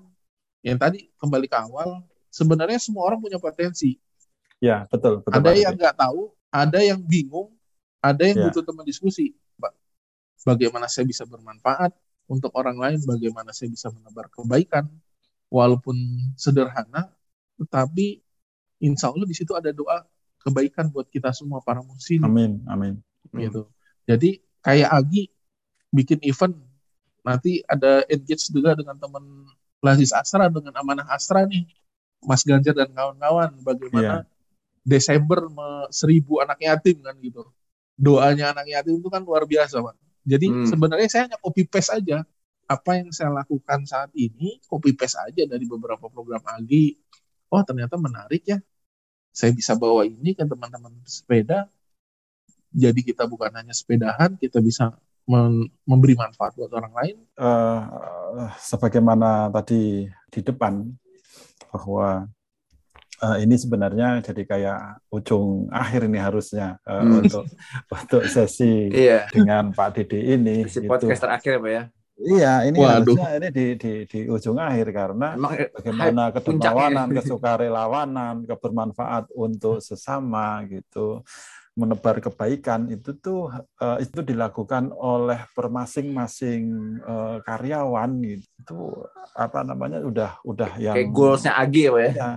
yang 0.66 0.82
tadi 0.82 1.14
kembali 1.22 1.46
ke 1.46 1.58
awal 1.62 2.02
sebenarnya 2.34 2.82
semua 2.82 3.06
orang 3.06 3.22
punya 3.22 3.38
potensi 3.38 4.02
Iya, 4.64 4.88
betul, 4.90 5.22
betul. 5.22 5.36
ada 5.36 5.52
yang 5.52 5.76
nggak 5.76 5.96
tahu, 6.00 6.32
ada 6.48 6.80
yang 6.80 6.98
bingung, 7.04 7.52
ada 8.00 8.24
yang 8.24 8.40
Ya. 8.40 8.44
butuh 8.50 8.64
teman 8.64 8.88
diskusi. 8.88 9.36
Bagaimana 10.48 10.88
saya 10.88 11.04
bisa 11.10 11.26
bermanfaat 11.28 11.92
untuk 12.30 12.54
orang 12.56 12.78
lain, 12.78 13.00
bagaimana 13.04 13.52
saya 13.52 13.68
bisa 13.68 13.92
menebar 13.92 14.32
kebaikan, 14.32 14.88
walaupun 15.52 15.98
sederhana, 16.40 17.12
tetapi 17.58 18.22
insya 18.80 19.10
Allah 19.10 19.28
di 19.28 19.36
situ 19.36 19.52
ada 19.58 19.74
doa 19.74 20.06
kebaikan 20.46 20.88
buat 20.94 21.10
kita 21.10 21.34
semua 21.34 21.60
para 21.66 21.82
muslim 21.82 22.22
Amin, 22.26 22.62
amin. 22.70 23.02
gitu. 23.34 23.66
Jadi 24.06 24.40
kayak 24.62 24.90
Agi 24.94 25.24
bikin 25.90 26.22
event, 26.24 26.56
nanti 27.26 27.66
ada 27.66 28.06
engage 28.08 28.48
juga 28.54 28.78
dengan 28.78 28.96
teman 29.02 29.26
Lazis 29.86 30.10
Astra 30.10 30.50
dengan 30.50 30.74
Amanah 30.74 31.06
Astra 31.14 31.46
nih, 31.46 31.70
Mas 32.26 32.42
Ganjar 32.42 32.74
dan 32.74 32.90
kawan-kawan, 32.90 33.54
bagaimana 33.62 34.26
Desember 34.82 35.46
me- 35.50 35.90
seribu 35.94 36.42
anak 36.42 36.58
yatim 36.62 37.02
kan 37.06 37.14
gitu. 37.22 37.46
Doanya 37.94 38.54
anak 38.54 38.66
yatim 38.66 38.98
itu 38.98 39.10
kan 39.14 39.22
luar 39.22 39.46
biasa, 39.46 39.82
Pak. 39.82 39.96
Jadi 40.26 40.46
Hmm. 40.50 40.66
sebenarnya 40.66 41.08
saya 41.10 41.22
hanya 41.30 41.38
copy 41.38 41.70
paste 41.70 41.94
aja. 41.94 42.26
Apa 42.66 42.98
yang 42.98 43.14
saya 43.14 43.30
lakukan 43.30 43.86
saat 43.86 44.10
ini, 44.18 44.58
copy 44.66 44.98
paste 44.98 45.22
aja 45.22 45.46
dari 45.46 45.70
beberapa 45.70 46.10
program 46.10 46.42
Agi. 46.50 46.98
Oh, 47.54 47.62
ternyata 47.62 47.94
menarik 47.94 48.42
ya. 48.42 48.58
Saya 49.30 49.54
bisa 49.54 49.78
bawa 49.78 50.02
ini 50.02 50.34
ke 50.34 50.42
teman-teman 50.42 50.98
sepeda. 51.06 51.70
Jadi 52.74 53.06
kita 53.06 53.30
bukan 53.30 53.54
hanya 53.54 53.72
sepedahan, 53.72 54.34
kita 54.36 54.60
bisa 54.60 54.98
memberi 55.26 56.14
manfaat 56.14 56.54
buat 56.54 56.70
orang 56.70 56.94
lain. 56.94 57.16
Eh, 57.36 57.80
sebagaimana 58.62 59.50
tadi 59.50 60.06
di 60.30 60.40
depan 60.42 60.86
bahwa 61.74 62.30
eh, 63.16 63.38
ini 63.42 63.56
sebenarnya 63.56 64.22
jadi 64.22 64.44
kayak 64.46 64.80
ujung 65.10 65.72
akhir 65.72 66.06
ini 66.06 66.20
harusnya 66.20 66.78
eh, 66.86 67.02
Hmm. 67.02 67.26
untuk 67.26 67.44
untuk 67.98 68.24
sesi 68.28 68.92
Iya. 68.92 69.26
dengan 69.34 69.72
Pak 69.72 69.98
Dede 69.98 70.20
ini. 70.36 70.68
Si 70.70 70.84
gitu. 70.84 70.92
podcast 70.92 71.26
terakhir 71.26 71.58
ya, 71.58 71.62
Pak 71.62 71.72
ya. 71.74 71.84
Iya, 72.16 72.54
ini 72.64 72.80
Waduh. 72.80 73.12
harusnya 73.12 73.30
ini 73.36 73.48
di, 73.52 73.66
di 73.76 73.92
di 74.08 74.20
ujung 74.32 74.56
akhir 74.56 74.88
karena 74.96 75.36
Emang 75.36 75.52
bagaimana 75.76 76.24
kedermawanan, 76.32 77.08
kesukarelawanan, 77.12 78.36
kebermanfaat 78.48 79.36
untuk 79.36 79.84
sesama 79.84 80.64
gitu, 80.72 81.28
menebar 81.76 82.24
kebaikan 82.24 82.88
itu 82.88 83.12
tuh 83.20 83.52
eh, 83.84 84.08
itu 84.08 84.24
dilakukan 84.24 84.96
oleh 84.96 85.44
per 85.52 85.68
masing-masing 85.68 86.64
eh, 87.04 87.38
karyawan 87.44 88.10
gitu. 88.24 88.48
Itu 88.66 88.78
apa 89.36 89.62
namanya 89.68 90.00
udah 90.02 90.40
udah 90.48 90.72
yang 90.80 90.96
kayak 90.96 91.12
goalsnya 91.12 91.54
Agi 91.60 91.82
ya, 91.86 91.92
Pak 91.92 92.02
ya. 92.02 92.12
ya, 92.16 92.30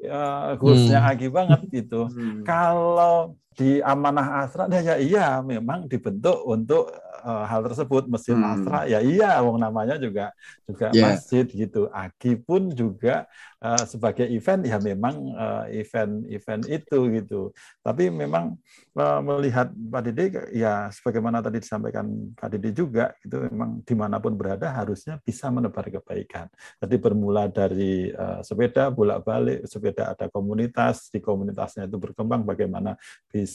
ya 0.00 0.22
goalsnya 0.56 0.98
Hmm. 1.04 1.10
Agi 1.12 1.28
banget 1.28 1.60
gitu. 1.68 2.00
Hmm. 2.08 2.40
Kalau 2.42 3.36
di 3.56 3.80
amanah 3.80 4.44
asra 4.44 4.68
ya, 4.68 4.80
ya 4.92 4.94
iya 5.00 5.26
memang 5.40 5.88
dibentuk 5.88 6.44
untuk 6.44 6.92
eh, 7.26 7.44
hal 7.50 7.60
tersebut 7.66 8.04
mesin 8.12 8.36
Hmm. 8.36 8.52
asra 8.52 8.84
ya 8.84 9.00
iya 9.00 9.40
wong 9.44 9.56
namanya 9.64 9.96
juga 9.96 10.30
juga 10.68 10.92
Ya. 10.92 11.02
masjid 11.04 11.44
gitu. 11.48 11.88
Agi 11.90 12.36
pun 12.36 12.68
juga 12.70 13.24
eh, 13.64 13.84
sebagai 13.88 14.26
event 14.28 14.62
ya 14.68 14.76
memang 14.78 15.14
eh, 15.34 15.64
event-event 15.82 16.62
itu 16.68 16.98
gitu. 17.16 17.40
Tapi 17.80 18.12
memang 18.12 18.54
eh, 18.98 19.20
melihat 19.24 19.68
Pak 19.72 20.00
Dede 20.06 20.24
ya 20.52 20.88
sebagaimana 20.92 21.38
tadi 21.44 21.58
disampaikan 21.62 22.06
Pak 22.36 22.48
Dede 22.52 22.70
juga 22.76 23.12
itu 23.24 23.36
memang 23.48 23.80
di 23.84 23.94
mana 23.96 24.16
pun 24.22 24.32
berada 24.36 24.68
harusnya 24.72 25.18
bisa 25.24 25.48
menebar 25.52 25.86
kebaikan. 25.88 26.46
Tadi 26.80 26.94
bermula 27.00 27.48
dari 27.50 28.10
eh, 28.12 28.40
sepeda 28.44 28.88
bolak-balik, 28.92 29.64
sepeda 29.68 30.12
ada 30.12 30.26
komunitas, 30.32 31.08
di 31.12 31.18
komunitasnya 31.22 31.88
itu 31.88 31.96
berkembang 32.00 32.42
bagaimana 32.44 32.94
bisa 33.30 33.45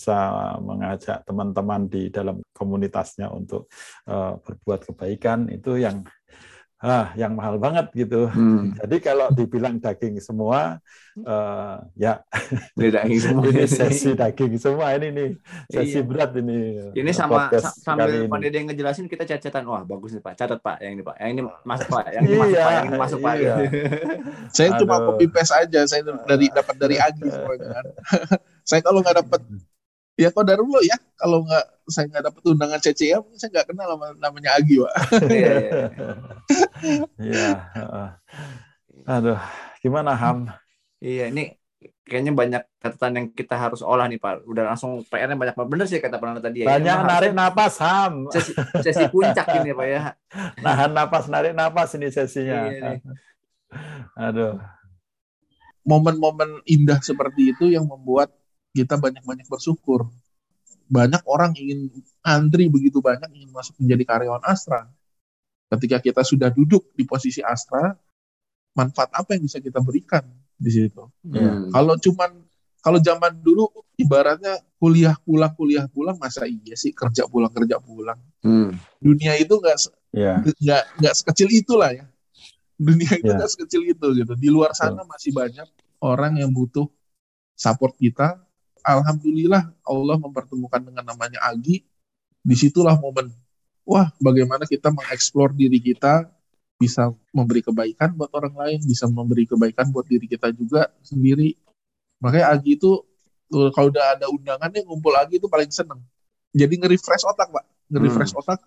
mengajak 0.58 1.22
teman-teman 1.22 1.86
di 1.86 2.08
dalam 2.08 2.40
komunitasnya 2.52 3.28
untuk 3.28 3.68
eh, 4.06 4.34
berbuat 4.38 4.88
kebaikan 4.88 5.48
itu 5.48 5.76
yang 5.76 6.02
ah 6.82 7.14
yang 7.14 7.38
mahal 7.38 7.62
banget 7.62 7.94
gitu. 7.94 8.26
Hmm. 8.26 8.74
Jadi 8.82 8.98
kalau 9.00 9.30
dibilang 9.30 9.78
daging 9.78 10.18
semua, 10.18 10.82
eh, 11.14 11.76
ya 11.94 12.26
Ini 12.74 12.90
daging 12.90 13.22
semua. 13.30 13.44
ini 13.46 13.70
sesi 13.70 14.18
daging 14.18 14.58
semua 14.58 14.90
ini 14.98 15.14
nih 15.14 15.30
sesi 15.70 16.02
Iya. 16.02 16.10
berat 16.10 16.34
ini. 16.42 16.90
Ini 16.98 17.12
sama 17.14 17.46
podcast 17.46 17.78
sa- 17.78 17.94
sambil 17.94 18.26
ini. 18.26 18.34
Dede 18.42 18.66
ngejelasin 18.66 19.06
kita 19.06 19.30
catatan. 19.30 19.62
Wah, 19.70 19.86
bagus 19.86 20.18
nih 20.18 20.26
Pak. 20.26 20.34
Catat 20.34 20.58
Pak. 20.58 20.82
Yang 20.82 20.92
ini 20.92 21.04
Pak. 21.06 21.16
Yang 21.22 21.30
ini 21.30 21.42
masuk 21.62 21.88
Pak. 21.88 22.04
Yang 22.10 22.24
ini 22.26 22.34
masuk 22.34 22.50
Iya, 22.50 22.58
Pak. 22.58 22.74
Yang 22.74 22.86
ini 22.90 22.98
masuk 22.98 23.20
Pak. 23.22 23.34
iya. 23.38 23.54
Saya 24.58 24.70
cuma 24.82 24.96
Aduh. 24.98 25.06
copy 25.06 25.26
paste 25.30 25.54
aja. 25.54 25.82
Saya 25.86 26.02
dari 26.26 26.46
dapat 26.50 26.76
dari 26.82 26.96
Agi 26.98 27.26
semuanya 27.30 27.68
kan. 27.72 27.86
saya 28.62 28.82
kalau 28.82 29.02
nggak 29.02 29.18
dapat 29.22 29.42
ya 30.20 30.30
kok 30.32 30.46
dari 30.46 30.60
dulu 30.60 30.80
ya. 30.84 30.98
Kalau 31.16 31.44
nggak 31.46 31.66
saya 31.92 32.06
nggak 32.08 32.24
dapat 32.32 32.42
undangan 32.48 32.80
CCA, 32.80 33.18
mungkin 33.20 33.40
saya 33.40 33.50
nggak 33.52 33.68
kenal 33.74 33.88
sama 33.94 34.08
namanya 34.18 34.50
Agi, 34.58 34.76
Pak. 34.80 34.94
Iya, 35.28 35.30
iya, 35.30 35.52
iya. 35.62 35.86
Iya. 37.32 37.52
heeh. 37.78 38.10
Aduh, 39.06 39.40
gimana 39.82 40.14
Ham? 40.18 40.50
Iya, 41.02 41.34
ini 41.34 41.58
kayaknya 42.06 42.34
banyak 42.36 42.64
catatan 42.82 43.12
yang 43.18 43.28
kita 43.34 43.56
harus 43.58 43.82
olah 43.82 44.06
nih 44.06 44.22
Pak. 44.22 44.46
Udah 44.46 44.74
langsung 44.74 45.02
PR-nya 45.08 45.38
banyak 45.38 45.56
banget. 45.58 45.70
Bener 45.70 45.86
sih 45.90 46.00
kata 46.02 46.18
Pak 46.22 46.44
tadi 46.44 46.66
ya. 46.66 46.68
Banyak 46.70 46.98
memang 47.02 47.10
narik 47.10 47.32
napas 47.34 47.76
Ham. 47.82 48.30
Sesi, 48.30 48.52
sesi 48.84 49.06
puncak 49.10 49.48
ini 49.62 49.72
Pak 49.74 49.88
ya. 49.88 50.02
Nahan 50.66 50.92
napas, 50.94 51.26
narik 51.32 51.54
napas 51.56 51.96
ini 51.98 52.12
sesinya. 52.12 52.70
Iya. 52.70 53.00
Aduh. 54.18 54.60
momen-momen 55.82 56.62
indah 56.70 57.02
seperti 57.02 57.58
itu 57.58 57.74
yang 57.74 57.90
membuat 57.90 58.30
kita 58.72 58.96
banyak-banyak 58.98 59.48
bersyukur. 59.48 60.08
Banyak 60.92 61.24
orang 61.24 61.56
ingin 61.56 61.88
antri 62.20 62.68
begitu 62.68 63.00
banyak 63.00 63.32
ingin 63.32 63.52
masuk 63.52 63.80
menjadi 63.80 64.04
karyawan 64.04 64.44
Astra. 64.44 64.88
Ketika 65.72 66.04
kita 66.04 66.22
sudah 66.28 66.52
duduk 66.52 66.92
di 66.92 67.08
posisi 67.08 67.40
Astra, 67.40 67.96
manfaat 68.76 69.12
apa 69.16 69.36
yang 69.36 69.48
bisa 69.48 69.64
kita 69.64 69.80
berikan 69.80 70.28
di 70.56 70.68
situ? 70.72 71.08
Hmm. 71.24 71.72
Kalau 71.72 71.96
cuman 71.96 72.32
kalau 72.82 73.00
zaman 73.00 73.40
dulu 73.40 73.72
ibaratnya 73.96 74.60
kuliah 74.82 75.16
pulang 75.22 75.54
kuliah 75.54 75.86
pulang 75.88 76.18
masa 76.18 76.44
iya 76.50 76.76
sih 76.76 76.92
kerja 76.92 77.24
pulang 77.30 77.54
kerja 77.56 77.80
pulang. 77.80 78.20
Hmm. 78.44 78.76
Dunia 79.00 79.38
itu 79.40 79.56
nggak 79.56 79.78
se- 79.80 79.96
Ya. 80.12 80.44
nggak 80.44 81.00
nggak 81.00 81.16
sekecil 81.16 81.48
itulah 81.56 81.88
ya 81.96 82.04
dunia 82.76 83.16
itu 83.16 83.32
Ya. 83.32 83.40
nggak 83.40 83.48
sekecil 83.48 83.88
itu 83.88 84.08
gitu 84.12 84.34
di 84.36 84.52
luar 84.52 84.76
sana 84.76 85.08
masih 85.08 85.32
banyak 85.32 85.64
orang 86.04 86.36
yang 86.36 86.52
butuh 86.52 86.84
support 87.56 87.96
kita 87.96 88.44
alhamdulillah 88.84 89.72
Allah 89.86 90.18
mempertemukan 90.18 90.82
dengan 90.82 91.06
namanya 91.06 91.40
Agi. 91.48 91.86
Di 92.42 92.56
situlah 92.58 92.98
momen 92.98 93.30
wah 93.86 94.10
bagaimana 94.18 94.66
kita 94.66 94.90
mengeksplor 94.90 95.54
diri 95.54 95.78
kita 95.78 96.26
bisa 96.82 97.14
memberi 97.30 97.62
kebaikan 97.62 98.18
buat 98.18 98.34
orang 98.34 98.58
lain 98.58 98.80
bisa 98.82 99.06
memberi 99.06 99.46
kebaikan 99.46 99.94
buat 99.94 100.10
diri 100.10 100.26
kita 100.26 100.50
juga 100.54 100.90
sendiri. 101.06 101.54
Makanya 102.18 102.58
Agi 102.58 102.78
itu 102.78 103.06
kalau 103.52 103.94
udah 103.94 104.18
ada 104.18 104.26
undangannya 104.32 104.82
ngumpul 104.86 105.14
Agi 105.14 105.38
itu 105.38 105.46
paling 105.46 105.70
seneng. 105.70 106.02
Jadi 106.52 106.82
nge-refresh 106.82 107.26
otak 107.30 107.54
pak. 107.54 107.66
Nge-refresh 107.94 108.34
otak. 108.34 108.60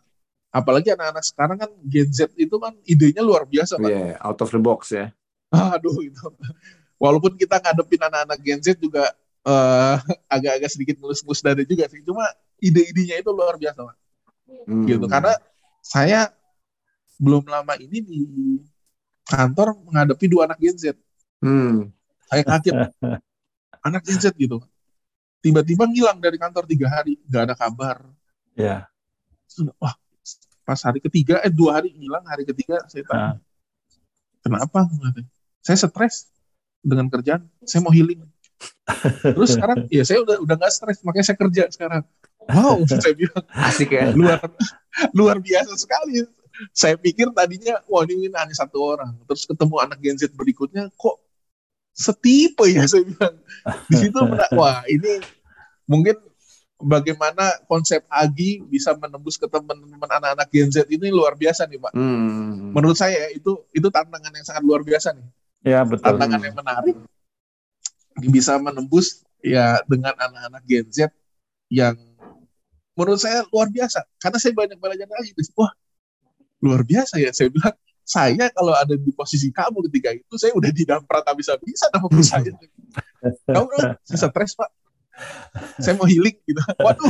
Apalagi 0.54 0.94
anak-anak 0.94 1.24
sekarang 1.26 1.58
kan 1.58 1.70
Gen 1.82 2.14
Z 2.14 2.30
itu 2.38 2.54
kan 2.62 2.78
idenya 2.86 3.26
luar 3.26 3.42
biasa 3.42 3.74
pak. 3.74 3.90
Iya, 3.90 4.14
out 4.22 4.38
of 4.38 4.54
the 4.54 4.60
box 4.62 4.94
ya. 4.94 5.10
aduh 5.74 5.98
itu 6.02 6.22
walaupun 6.98 7.34
kita 7.38 7.58
ngadepin 7.58 8.02
anak-anak 8.02 8.38
Gen 8.42 8.60
Z 8.62 8.78
juga 8.78 9.10
eh, 9.44 9.96
agak-agak 10.34 10.70
sedikit 10.72 10.96
ngelus-ngelus 11.00 11.40
dada 11.44 11.62
juga 11.64 11.84
sih. 11.88 12.00
Cuma 12.04 12.24
ide-idenya 12.60 13.20
itu 13.20 13.30
luar 13.30 13.56
biasa 13.60 13.80
pak. 13.84 13.96
Hmm. 14.64 14.84
gitu. 14.88 15.06
Karena 15.08 15.34
saya 15.84 16.32
belum 17.20 17.46
lama 17.46 17.76
ini 17.80 17.98
di 18.00 18.20
kantor 19.24 19.76
menghadapi 19.84 20.26
dua 20.28 20.48
anak 20.48 20.58
Gen 20.60 20.76
Z. 20.76 20.84
Hmm. 21.44 21.92
saya 22.24 22.40
kaget. 22.40 22.74
Anak 23.86 24.00
Gen 24.08 24.16
Z 24.16 24.32
gitu 24.32 24.64
tiba-tiba 25.44 25.84
ngilang 25.84 26.16
dari 26.24 26.40
kantor 26.40 26.64
tiga 26.64 26.88
hari. 26.88 27.20
Nggak 27.28 27.42
ada 27.52 27.54
kabar. 27.54 28.00
Ya. 28.56 28.88
Terus, 29.44 29.68
wah 29.76 29.92
pas 30.64 30.80
hari 30.80 31.04
ketiga 31.04 31.44
eh 31.44 31.52
dua 31.52 31.76
hari 31.76 31.92
hilang 31.92 32.24
hari 32.24 32.48
ketiga 32.48 32.80
saya 32.88 33.04
tanya 33.04 33.36
kenapa? 34.40 34.88
Saya 35.60 35.76
stres 35.76 36.32
dengan 36.80 37.12
kerjaan. 37.12 37.44
Saya 37.68 37.84
mau 37.84 37.92
healing 37.92 38.24
terus 39.34 39.56
sekarang 39.56 39.88
ya 39.88 40.04
saya 40.04 40.20
udah 40.20 40.36
udah 40.44 40.54
nggak 40.60 40.72
stres 40.72 41.00
makanya 41.00 41.26
saya 41.32 41.38
kerja 41.40 41.62
sekarang. 41.72 42.02
Wow 42.44 42.84
saya 43.04 43.14
bilang. 43.16 43.44
Asik 43.56 43.90
ya. 43.90 44.12
luar 44.12 44.40
luar 45.16 45.36
biasa 45.40 45.72
sekali. 45.80 46.28
Saya 46.70 46.94
pikir 46.94 47.32
tadinya 47.34 47.80
wah 47.90 48.04
ini 48.06 48.30
hanya 48.30 48.54
satu 48.54 48.78
orang. 48.78 49.16
Terus 49.26 49.48
ketemu 49.48 49.74
anak 49.80 49.98
Gen 49.98 50.20
Z 50.20 50.30
berikutnya 50.36 50.92
kok 50.94 51.16
setipe 51.96 52.68
ya 52.68 52.84
saya 52.84 53.08
bilang. 53.08 53.34
Di 53.88 53.96
situ 53.96 54.20
wah 54.54 54.84
ini 54.86 55.24
mungkin 55.88 56.20
bagaimana 56.78 57.64
konsep 57.64 58.04
Agi 58.12 58.60
bisa 58.68 58.92
menembus 59.00 59.40
ke 59.40 59.48
teman-teman 59.48 60.10
anak-anak 60.12 60.48
Gen 60.52 60.68
Z 60.68 60.84
ini 60.92 61.08
luar 61.08 61.34
biasa 61.34 61.64
nih 61.64 61.80
Pak. 61.80 61.92
Hmm. 61.96 62.76
menurut 62.76 62.98
saya 62.98 63.30
itu 63.32 63.64
itu 63.72 63.88
tantangan 63.88 64.34
yang 64.34 64.44
sangat 64.44 64.62
luar 64.62 64.84
biasa 64.84 65.16
nih. 65.16 65.26
Ya, 65.64 65.80
betul. 65.80 66.04
tantangan 66.04 66.44
yang 66.44 66.56
menarik 66.60 66.96
bisa 68.18 68.56
menembus 68.62 69.22
ya 69.42 69.82
dengan 69.90 70.14
anak-anak 70.16 70.62
Gen 70.64 70.86
Z 70.88 70.98
yang 71.68 71.98
menurut 72.94 73.20
saya 73.20 73.42
luar 73.50 73.68
biasa. 73.70 74.06
Karena 74.22 74.38
saya 74.38 74.52
banyak 74.54 74.78
belajar 74.78 75.06
lagi 75.10 75.34
wah 75.58 75.72
luar 76.62 76.82
biasa 76.86 77.18
ya 77.20 77.34
saya 77.34 77.50
bilang. 77.50 77.74
Saya 78.04 78.52
kalau 78.52 78.76
ada 78.76 79.00
di 79.00 79.08
posisi 79.16 79.48
kamu 79.48 79.80
ketika 79.88 80.12
itu 80.12 80.36
saya 80.36 80.52
udah 80.52 80.68
didamprat 80.68 81.24
habis-habisan 81.24 81.88
sama 81.88 82.06
perusahaan. 82.12 82.52
Kamu 83.48 83.68
saya 84.04 84.28
stres 84.28 84.52
pak. 84.52 84.68
Saya 85.80 85.96
mau 85.96 86.04
healing 86.04 86.36
gitu. 86.44 86.60
Waduh 86.84 87.08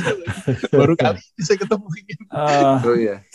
baru 0.71 0.95
kali 0.95 1.19
ini 1.19 1.43
saya 1.43 1.59
ketemu 1.59 1.89
ini. 1.99 2.15
Eh, 2.31 2.79
Oh 2.87 2.95
iya. 2.95 3.27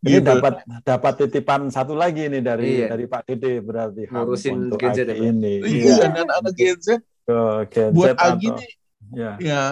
Ini 0.00 0.10
Gitu. 0.14 0.24
dapat 0.24 0.54
dapat 0.80 1.12
titipan 1.18 1.66
satu 1.68 1.92
lagi 1.92 2.26
nih 2.26 2.38
dari 2.40 2.70
Iya. 2.78 2.86
dari 2.88 3.04
Pak 3.04 3.22
Dede 3.24 3.58
berarti 3.58 4.02
Ngurusin 4.06 4.54
untuk 4.66 4.78
Gen 4.78 4.92
Z 4.92 5.00
ya, 5.04 5.14
ini. 5.14 5.54
iya 5.60 6.06
dan 6.06 6.28
anak 6.28 6.52
Gen 6.52 6.78
Z 6.78 6.88
Ke 7.22 7.38
Gen 7.68 7.90
Z 7.90 7.94
buat 7.94 8.12
atau- 8.12 8.34
Agi 8.34 8.48
nih 8.48 8.70
ya. 9.12 9.30
ya 9.38 9.62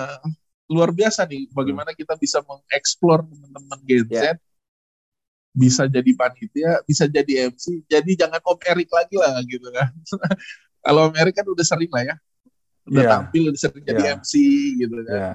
luar 0.67 0.91
biasa 0.91 1.25
nih 1.25 1.51
bagaimana 1.51 1.91
kita 1.93 2.15
bisa 2.15 2.39
mengeksplor 2.41 3.23
teman-teman 3.25 3.79
Gen 3.83 4.05
Z 4.05 4.13
Ya. 4.13 4.35
bisa 5.51 5.83
jadi 5.85 6.11
panitia 6.13 6.79
bisa 6.85 7.05
jadi 7.05 7.49
MC 7.49 7.83
jadi 7.85 8.11
jangan 8.17 8.39
Om 8.41 8.59
Erik 8.65 8.87
lagi 8.89 9.15
lah 9.15 9.35
gitu 9.43 9.67
kan 9.69 9.91
kalau 10.81 11.07
Om 11.07 11.15
Erik 11.17 11.35
kan 11.35 11.45
udah 11.45 11.63
sering 11.63 11.91
lah 11.91 12.05
ya 12.05 12.15
udah 12.91 13.01
Iya. 13.01 13.11
tampil 13.13 13.43
sering 13.55 13.85
jadi 13.85 14.03
Iya. 14.03 14.13
MC 14.19 14.33
gitu 14.77 14.95
kan 15.01 15.07
Ya. 15.09 15.31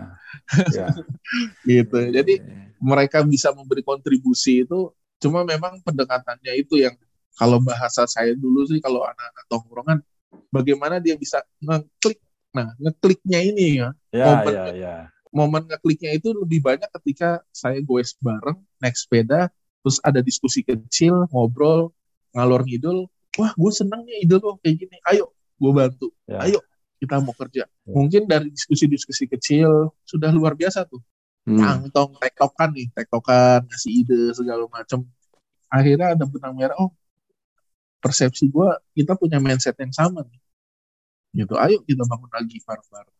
Ya. 0.69 0.87
gitu 1.69 1.97
jadi 2.11 2.33
Iya. 2.37 2.75
mereka 2.77 3.23
bisa 3.23 3.49
memberi 3.49 3.81
kontribusi 3.81 4.61
itu 4.61 4.91
cuma 5.17 5.41
memang 5.41 5.79
pendekatannya 5.81 6.53
itu 6.55 6.75
yang 6.77 6.93
kalau 7.33 7.59
bahasa 7.59 8.03
saya 8.05 8.31
dulu 8.31 8.63
sih 8.65 8.79
kalau 8.79 9.01
anak-anak 9.01 9.45
tongkrongan 9.47 9.97
bagaimana 10.49 10.99
dia 10.99 11.15
bisa 11.15 11.39
ngeklik 11.59 12.19
nah 12.51 12.75
ngekliknya 12.77 13.39
ini 13.41 13.65
ya 13.77 13.89
Ya, 14.11 14.25
Momen- 14.33 14.55
ya, 14.55 14.65
ya. 14.71 14.95
momen 15.29 15.63
ngekliknya 15.65 16.11
itu 16.13 16.31
lebih 16.31 16.59
banyak 16.59 16.87
ketika 16.93 17.43
saya 17.49 17.79
goes 17.79 18.15
bareng 18.17 18.55
naik 18.77 18.95
sepeda 18.95 19.47
terus 19.79 19.99
ada 20.01 20.19
diskusi 20.19 20.59
kecil 20.61 21.27
ngobrol 21.29 21.91
ngalor 22.31 22.63
ngidul 22.63 23.07
wah 23.35 23.51
gue 23.51 23.71
seneng 23.71 24.03
nih 24.03 24.23
ide 24.23 24.35
lo 24.35 24.55
kayak 24.59 24.75
gini 24.77 24.97
ayo 25.05 25.31
gue 25.55 25.71
bantu 25.71 26.07
Ya. 26.25 26.39
ayo 26.43 26.59
kita 26.99 27.19
mau 27.21 27.35
kerja. 27.35 27.67
Ya. 27.67 27.93
mungkin 27.93 28.25
dari 28.25 28.49
diskusi-diskusi 28.49 29.29
kecil 29.29 29.93
sudah 30.07 30.31
luar 30.31 30.55
biasa 30.55 30.87
tuh. 30.87 31.01
Hmm. 31.45 31.61
tangtong 31.61 32.17
tektokan 32.17 32.73
nih 32.73 32.89
tektokan 32.89 33.69
ngasih 33.69 33.91
ide 34.01 34.21
segala 34.33 34.65
macem. 34.65 35.05
Akhirnya 35.69 36.17
ada 36.17 36.25
benang 36.25 36.57
merah 36.57 36.77
oh 36.81 36.89
persepsi 38.01 38.49
gue 38.49 38.69
kita 38.97 39.13
punya 39.13 39.37
mindset 39.37 39.77
yang 39.77 39.93
sama 39.93 40.25
nih. 40.25 40.41
Gitu 41.37 41.53
ayo 41.53 41.81
kita 41.85 42.01
bangun 42.05 42.31
lagi 42.33 42.57
bareng-bareng. 42.65 43.17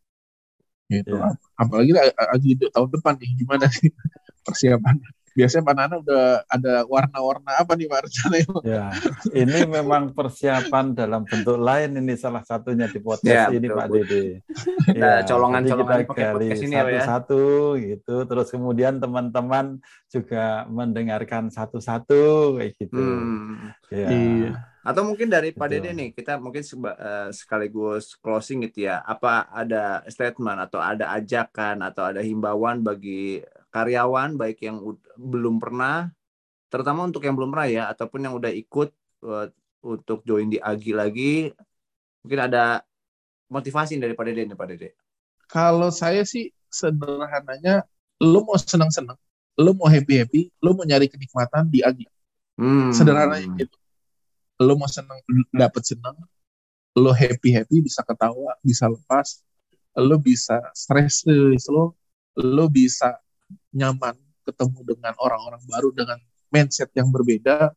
Gitu. 0.85 1.17
Ya. 1.17 1.33
apalagi 1.57 1.91
lagi 1.97 2.49
tahun 2.69 2.89
depan 2.93 3.17
nih 3.17 3.29
gimana 3.41 3.65
nih 3.65 3.89
persiapannya 4.45 5.09
biasanya 5.35 5.63
Pak 5.67 5.75
Nana 5.75 5.95
udah 5.99 6.25
ada 6.47 6.73
warna-warna 6.87 7.51
apa 7.59 7.75
nih 7.75 7.87
Pak 7.91 7.99
rencananya 8.07 8.47
Ya, 8.63 8.85
ini 9.35 9.59
memang 9.67 10.15
persiapan 10.15 10.95
dalam 10.95 11.27
bentuk 11.27 11.59
lain 11.59 11.99
ini 11.99 12.15
salah 12.15 12.41
satunya 12.47 12.87
di 12.87 12.97
Ya, 12.97 13.03
podcast 13.03 13.51
ini 13.51 13.67
betul, 13.67 13.77
Pak. 13.77 13.87
Dede. 13.91 14.23
Ada 14.95 15.11
colongan-colongan 15.27 15.61
jadi 15.67 15.81
kita 15.83 16.09
pakai 16.09 16.25
gali 16.25 16.45
ya, 16.47 16.55
ya. 16.55 17.03
satu-satu 17.03 17.43
gitu, 17.83 18.15
terus 18.25 18.47
kemudian 18.49 18.93
teman-teman 18.97 19.65
juga 20.07 20.63
mendengarkan 20.71 21.51
satu-satu 21.51 22.55
kayak 22.55 22.71
gitu. 22.79 22.95
Hmm. 22.95 23.75
Ya. 23.91 24.07
Iya. 24.07 24.51
Atau 24.85 25.01
mungkin 25.01 25.33
dari 25.33 25.49
Pak. 25.49 25.67
Dede 25.67 25.91
nih, 25.91 26.09
kita 26.13 26.37
mungkin 26.37 26.61
eh, 26.61 27.29
sekaligus 27.33 28.13
closing 28.21 28.69
gitu 28.69 28.85
ya. 28.85 29.01
Apa 29.01 29.49
ada 29.49 30.05
statement 30.05 30.69
atau 30.69 30.77
ada 30.77 31.09
ajakan 31.17 31.81
atau 31.81 32.05
ada 32.05 32.21
himbauan 32.21 32.85
bagi 32.85 33.41
karyawan 33.75 34.39
baik 34.39 34.63
yang 34.63 34.79
belum 35.19 35.59
pernah 35.59 36.07
terutama 36.71 37.03
untuk 37.03 37.27
yang 37.27 37.35
belum 37.35 37.51
pernah 37.51 37.67
ya 37.67 37.83
ataupun 37.91 38.23
yang 38.23 38.33
udah 38.39 38.51
ikut 38.55 38.95
uh, 39.27 39.51
untuk 39.83 40.23
join 40.23 40.47
di 40.47 40.63
Agi 40.63 40.95
lagi 40.95 41.51
mungkin 42.23 42.39
ada 42.39 42.81
motivasi 43.51 43.99
daripada 43.99 44.31
Dede 44.31 44.55
Pak 44.55 44.67
Dede. 44.71 44.89
Kalau 45.45 45.93
saya 45.93 46.25
sih 46.25 46.49
sederhananya, 46.71 47.85
lo 48.17 48.41
mau 48.41 48.57
senang-senang, 48.57 49.19
lo 49.61 49.77
mau 49.77 49.85
happy-happy, 49.85 50.49
lo 50.57 50.73
mau 50.73 50.83
nyari 50.87 51.05
kenikmatan 51.05 51.69
di 51.69 51.85
Agi. 51.85 52.09
Hmm. 52.57 52.89
Sederhananya 52.89 53.45
gitu. 53.61 53.77
Lo 54.57 54.73
mau 54.79 54.89
senang, 54.89 55.21
dapat 55.53 55.83
senang, 55.85 56.17
lo 56.97 57.13
happy-happy, 57.13 57.85
bisa 57.85 58.01
ketawa, 58.01 58.57
bisa 58.65 58.89
lepas, 58.89 59.45
lo 59.93 60.17
bisa 60.17 60.57
stress 60.73 61.27
lo, 61.69 61.93
lo 62.35 62.65
bisa 62.67 63.21
nyaman 63.73 64.15
ketemu 64.45 64.79
dengan 64.95 65.13
orang-orang 65.17 65.61
baru 65.65 65.89
dengan 65.91 66.19
mindset 66.53 66.93
yang 66.93 67.09
berbeda, 67.09 67.73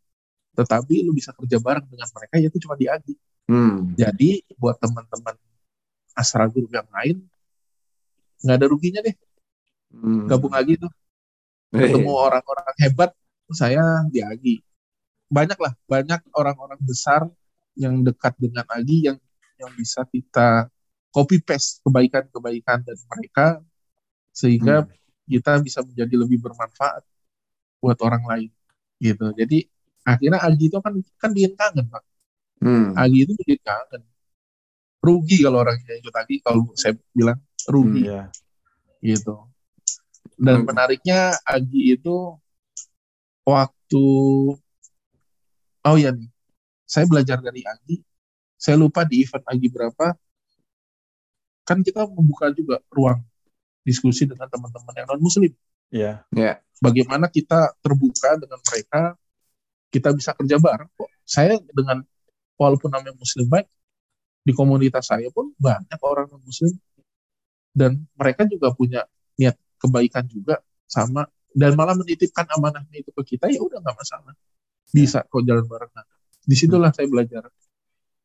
tetapi 0.54 1.02
lo 1.06 1.16
bisa 1.16 1.32
kerja 1.32 1.56
bareng 1.58 1.88
dengan 1.88 2.08
mereka, 2.12 2.34
yaitu 2.38 2.60
cuma 2.60 2.76
di 2.76 2.86
Agi. 2.86 3.14
Hmm. 3.48 3.96
Jadi 3.96 4.44
buat 4.60 4.76
teman-teman 4.76 5.34
Astra 6.12 6.44
Group 6.50 6.68
yang 6.68 6.86
lain, 6.92 7.24
nggak 8.44 8.56
ada 8.58 8.66
ruginya 8.70 9.00
deh 9.02 9.16
Hmm. 9.88 10.28
gabung 10.28 10.52
lagi 10.52 10.76
tuh 10.76 10.92
ketemu 11.72 12.12
orang-orang 12.12 12.76
hebat 12.76 13.08
saya 13.48 14.04
di 14.12 14.20
Agi 14.20 14.60
banyak 15.32 15.56
lah 15.56 15.72
banyak 15.88 16.28
orang-orang 16.36 16.76
besar 16.84 17.24
yang 17.72 18.04
dekat 18.04 18.36
dengan 18.36 18.68
Agi 18.68 19.08
yang 19.08 19.16
yang 19.56 19.72
bisa 19.80 20.04
kita 20.12 20.68
copy 21.08 21.40
paste 21.40 21.80
kebaikan-kebaikan 21.88 22.84
dari 22.84 23.00
mereka 23.08 23.64
sehingga 24.28 24.84
Hmm. 24.84 24.92
Kita 25.28 25.60
bisa 25.60 25.84
menjadi 25.84 26.14
lebih 26.24 26.40
bermanfaat 26.40 27.04
buat 27.78 27.98
orang 28.00 28.24
lain 28.24 28.50
gitu 28.98 29.30
jadi 29.36 29.68
akhirnya 30.02 30.40
Agi 30.40 30.72
itu 30.72 30.78
kan 30.80 30.92
kan 31.20 31.30
bikin 31.36 31.52
kangen 31.54 31.86
pak 31.86 32.02
Hmm. 32.58 32.90
Agi 32.98 33.22
itu 33.22 33.38
bikin 33.38 33.62
kangen 33.62 34.02
rugi 34.98 35.46
kalau 35.46 35.62
orangnya 35.62 35.94
ikut 35.94 36.10
Agi 36.10 36.42
kalau 36.42 36.66
saya 36.74 36.98
bilang 37.14 37.38
rugi 37.70 38.10
Iya. 38.10 38.34
gitu. 38.98 39.46
Dan 40.34 40.62
Hmm. 40.62 40.66
menariknya 40.66 41.38
Agi 41.46 41.94
itu 41.94 42.34
waktu 43.46 44.04
oh 45.86 45.96
ya 46.02 46.10
nih, 46.10 46.26
saya 46.82 47.06
belajar 47.06 47.38
dari 47.38 47.62
Agi. 47.62 48.02
Saya 48.58 48.74
lupa 48.74 49.06
di 49.06 49.22
event 49.22 49.46
Agi 49.46 49.70
berapa. 49.70 50.18
Kan 51.62 51.86
kita 51.86 52.10
membuka 52.10 52.50
juga 52.50 52.82
ruang 52.90 53.22
diskusi 53.88 54.28
dengan 54.28 54.44
teman-teman 54.52 54.92
yang 54.92 55.08
non 55.08 55.20
muslim. 55.24 55.48
Iya. 55.88 56.20
Ya. 56.36 56.60
Bagaimana 56.84 57.32
kita 57.32 57.72
terbuka 57.80 58.36
dengan 58.36 58.60
mereka, 58.60 59.16
kita 59.88 60.12
bisa 60.12 60.36
kerja 60.36 60.60
bareng 60.60 60.92
kok. 60.92 61.08
Saya 61.24 61.56
dengan 61.72 62.04
walaupun 62.60 62.92
namanya 62.92 63.16
muslim 63.16 63.48
baik 63.48 63.64
di 64.44 64.52
komunitas 64.52 65.08
saya 65.08 65.32
pun 65.32 65.56
banyak 65.56 66.00
orang 66.04 66.28
non 66.28 66.42
muslim 66.44 66.76
dan 67.72 68.04
mereka 68.18 68.44
juga 68.44 68.74
punya 68.74 69.06
niat 69.38 69.54
kebaikan 69.78 70.26
juga 70.26 70.58
sama 70.90 71.30
dan 71.54 71.78
malah 71.78 71.94
menitipkan 71.94 72.44
amanahnya 72.50 72.98
itu 73.00 73.10
ke 73.14 73.36
kita 73.36 73.46
ya 73.48 73.62
udah 73.62 73.78
nggak 73.78 73.96
masalah 73.96 74.34
bisa 74.90 75.22
kok 75.22 75.44
jalan 75.46 75.64
bareng 75.64 75.92
nah, 75.94 76.04
di 76.42 76.54
situlah 76.58 76.90
saya 76.90 77.06
belajar 77.06 77.46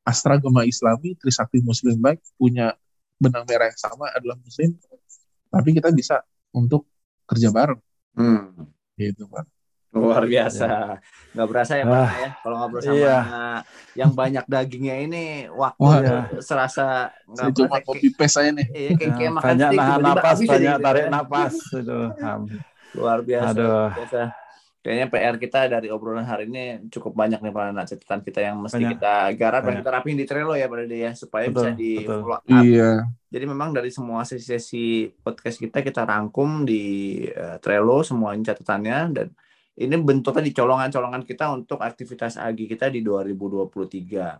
Astra 0.04 0.36
Gema 0.36 0.68
Islami 0.68 1.16
Trisakti 1.16 1.64
Muslim 1.64 2.00
baik 2.00 2.20
punya 2.36 2.76
benang 3.22 3.48
merah 3.48 3.72
yang 3.72 3.80
sama 3.80 4.12
adalah 4.12 4.36
Muslim 4.42 4.76
tapi 5.54 5.70
kita 5.72 5.94
bisa 5.94 6.26
untuk 6.50 6.90
kerja 7.24 7.54
bareng 7.54 7.78
Hmm. 8.14 8.66
gitu 8.94 9.26
pak 9.26 9.46
Luar 9.94 10.26
biasa. 10.26 10.98
Nggak 11.38 11.48
berasa 11.54 11.78
ya, 11.78 11.86
Pak 11.86 11.94
Ah, 11.94 12.10
ya. 12.18 12.30
Kalau 12.42 12.56
ngobrol 12.58 12.82
sama 12.82 12.98
iya. 12.98 13.18
yang 13.94 14.10
banyak 14.10 14.42
dagingnya 14.50 14.96
ini 15.00 15.26
waktu 15.48 15.78
Wah, 15.78 16.02
serasa 16.42 17.14
saya 17.14 17.54
nggak 17.54 17.54
cuma 17.54 17.78
copy 17.78 18.10
paste 18.10 18.34
saya 18.34 18.50
nih 18.50 18.68
Iya, 18.74 18.90
kayak, 18.98 19.14
kayak 19.14 19.30
Nah, 19.30 19.38
makan 19.38 19.50
banyak 19.54 19.70
nahan 19.78 20.02
napas, 20.02 20.34
aja 20.36 20.50
banyak 20.50 20.74
gitu 20.74 20.82
tarik 20.82 21.04
ya. 21.06 21.10
napas 21.14 21.54
itu. 21.54 22.00
Luar 22.94 23.20
biasa. 23.22 23.50
Aduh. 23.54 23.70
luar 23.70 23.94
biasa. 23.94 24.22
Kayaknya 24.84 25.08
PR 25.08 25.36
kita 25.40 25.60
dari 25.72 25.88
obrolan 25.88 26.28
hari 26.28 26.44
ini 26.52 26.92
cukup 26.92 27.16
banyak 27.16 27.40
nih 27.40 27.56
Pak 27.56 27.64
Nana. 27.72 27.88
Catatan 27.88 28.20
kita 28.20 28.40
yang 28.44 28.60
mesti 28.60 28.84
Banyak. 28.84 28.92
kita 29.00 29.14
garap 29.40 29.64
dan 29.64 29.80
kita 29.80 29.90
rapiin 29.90 30.20
di 30.20 30.28
Trello 30.28 30.54
ya 30.54 30.68
pada 30.68 30.84
dia 30.84 31.16
supaya 31.16 31.48
Betul, 31.48 31.56
bisa 31.56 31.70
di 31.72 31.92
betul. 32.04 32.20
follow 32.20 32.36
up. 32.36 32.42
iya 32.60 32.92
Jadi 33.32 33.46
memang 33.48 33.72
dari 33.72 33.88
semua 33.90 34.28
sesi-sesi 34.28 34.86
podcast 35.24 35.58
kita 35.58 35.80
kita 35.80 36.04
rangkum 36.04 36.68
di 36.68 36.84
eh, 37.26 37.58
Trello 37.64 38.04
semuanya 38.04 38.52
catatannya 38.52 38.98
dan 39.16 39.28
ini 39.74 39.96
bentuknya 39.98 40.44
di 40.44 40.52
colongan-colongan 40.52 41.24
kita 41.24 41.50
untuk 41.50 41.80
aktivitas 41.80 42.36
Agi 42.36 42.68
kita 42.68 42.92
di 42.92 43.00
2023. 43.02 44.38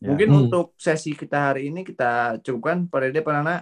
Ya. 0.00 0.08
Mungkin 0.08 0.28
Hmm. 0.32 0.40
untuk 0.48 0.72
sesi 0.74 1.12
kita 1.12 1.52
hari 1.52 1.68
ini 1.68 1.84
kita 1.84 2.40
cukupkan 2.40 2.88
pada 2.88 3.12
Dede 3.12 3.20
Pak 3.20 3.34
Nana. 3.36 3.60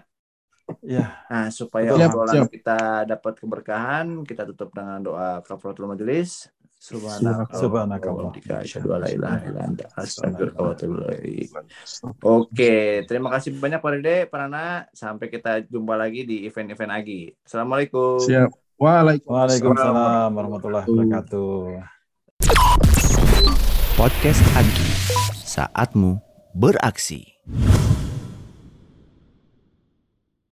Iya. 0.84 1.04
Nah, 1.28 1.48
supaya 1.48 1.92
Siap, 1.96 2.08
obrolan 2.12 2.34
siap. 2.44 2.48
kita 2.52 2.78
dapat 3.08 3.34
keberkahan, 3.40 4.06
kita 4.24 4.44
tutup 4.48 4.72
dengan 4.72 5.00
doa 5.00 5.40
kafaratul 5.44 5.88
majelis. 5.88 6.48
Subhanaka 6.78 7.58
Subhanaka 7.58 8.06
wa 8.06 8.30
bihamdika, 8.30 8.62
asyhadu 8.62 8.94
an 8.94 9.02
la 9.02 9.10
ilaha 9.10 9.42
illa 9.50 9.60
anta, 9.66 9.90
astaghfiruka 9.98 10.62
wa 10.62 10.70
atubu 10.78 10.94
ilaik. 11.10 11.50
Oke. 12.22 13.02
Terima 13.02 13.34
kasih 13.34 13.50
banyak 13.58 13.82
Pak 13.82 13.90
Dede, 13.98 14.16
Pak 14.30 14.38
Nana. 14.46 14.86
Sampai 14.94 15.26
kita 15.26 15.58
jumpa 15.66 15.98
lagi 15.98 16.22
di 16.22 16.46
event-event 16.46 16.94
Agi. 16.94 17.34
Assalamualaikum. 17.42 18.22
siap 18.22 18.54
Waalaikumsalam 18.78 19.26
Waalaikumsalam 19.26 20.30
warahmatullahi 20.38 20.86
wabarakatuh. 20.86 21.58
Podcast 23.98 24.42
Agi, 24.54 24.88
saatmu 25.42 26.22
beraksi. 26.54 27.26